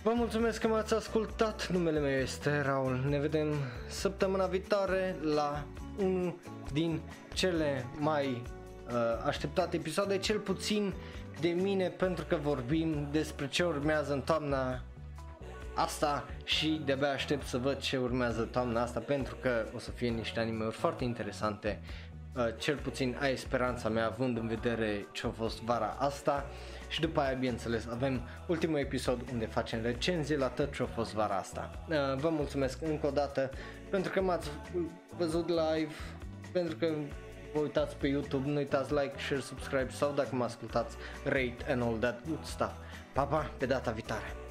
[0.04, 3.48] Vă mulțumesc că m-ați ascultat, numele meu este Raul, ne vedem
[3.88, 5.66] săptămâna viitoare la
[5.98, 6.36] unul
[6.74, 7.02] din
[7.34, 8.42] cele mai
[8.88, 8.94] uh,
[9.26, 10.94] așteptate episoade, cel puțin
[11.40, 14.82] de mine pentru că vorbim despre ce urmează în toamna
[15.74, 20.10] asta și de-abia aștept să văd ce urmează toamna asta pentru că o să fie
[20.10, 21.82] niște anime-uri foarte interesante
[22.36, 26.46] uh, cel puțin ai speranța mea având în vedere ce a fost vara asta
[26.94, 31.14] și după aia bineînțeles avem ultimul episod unde facem recenzie la tot ce a fost
[31.14, 31.86] vara asta.
[31.90, 33.50] Uh, vă mulțumesc încă o dată
[33.90, 34.50] pentru că m-ați
[35.18, 35.94] văzut live,
[36.52, 36.94] pentru că
[37.54, 41.82] vă uitați pe YouTube, nu uitați like, share, subscribe sau dacă mă ascultați rate and
[41.82, 42.74] all that good stuff.
[43.14, 44.43] Pa, pa, pe data viitoare!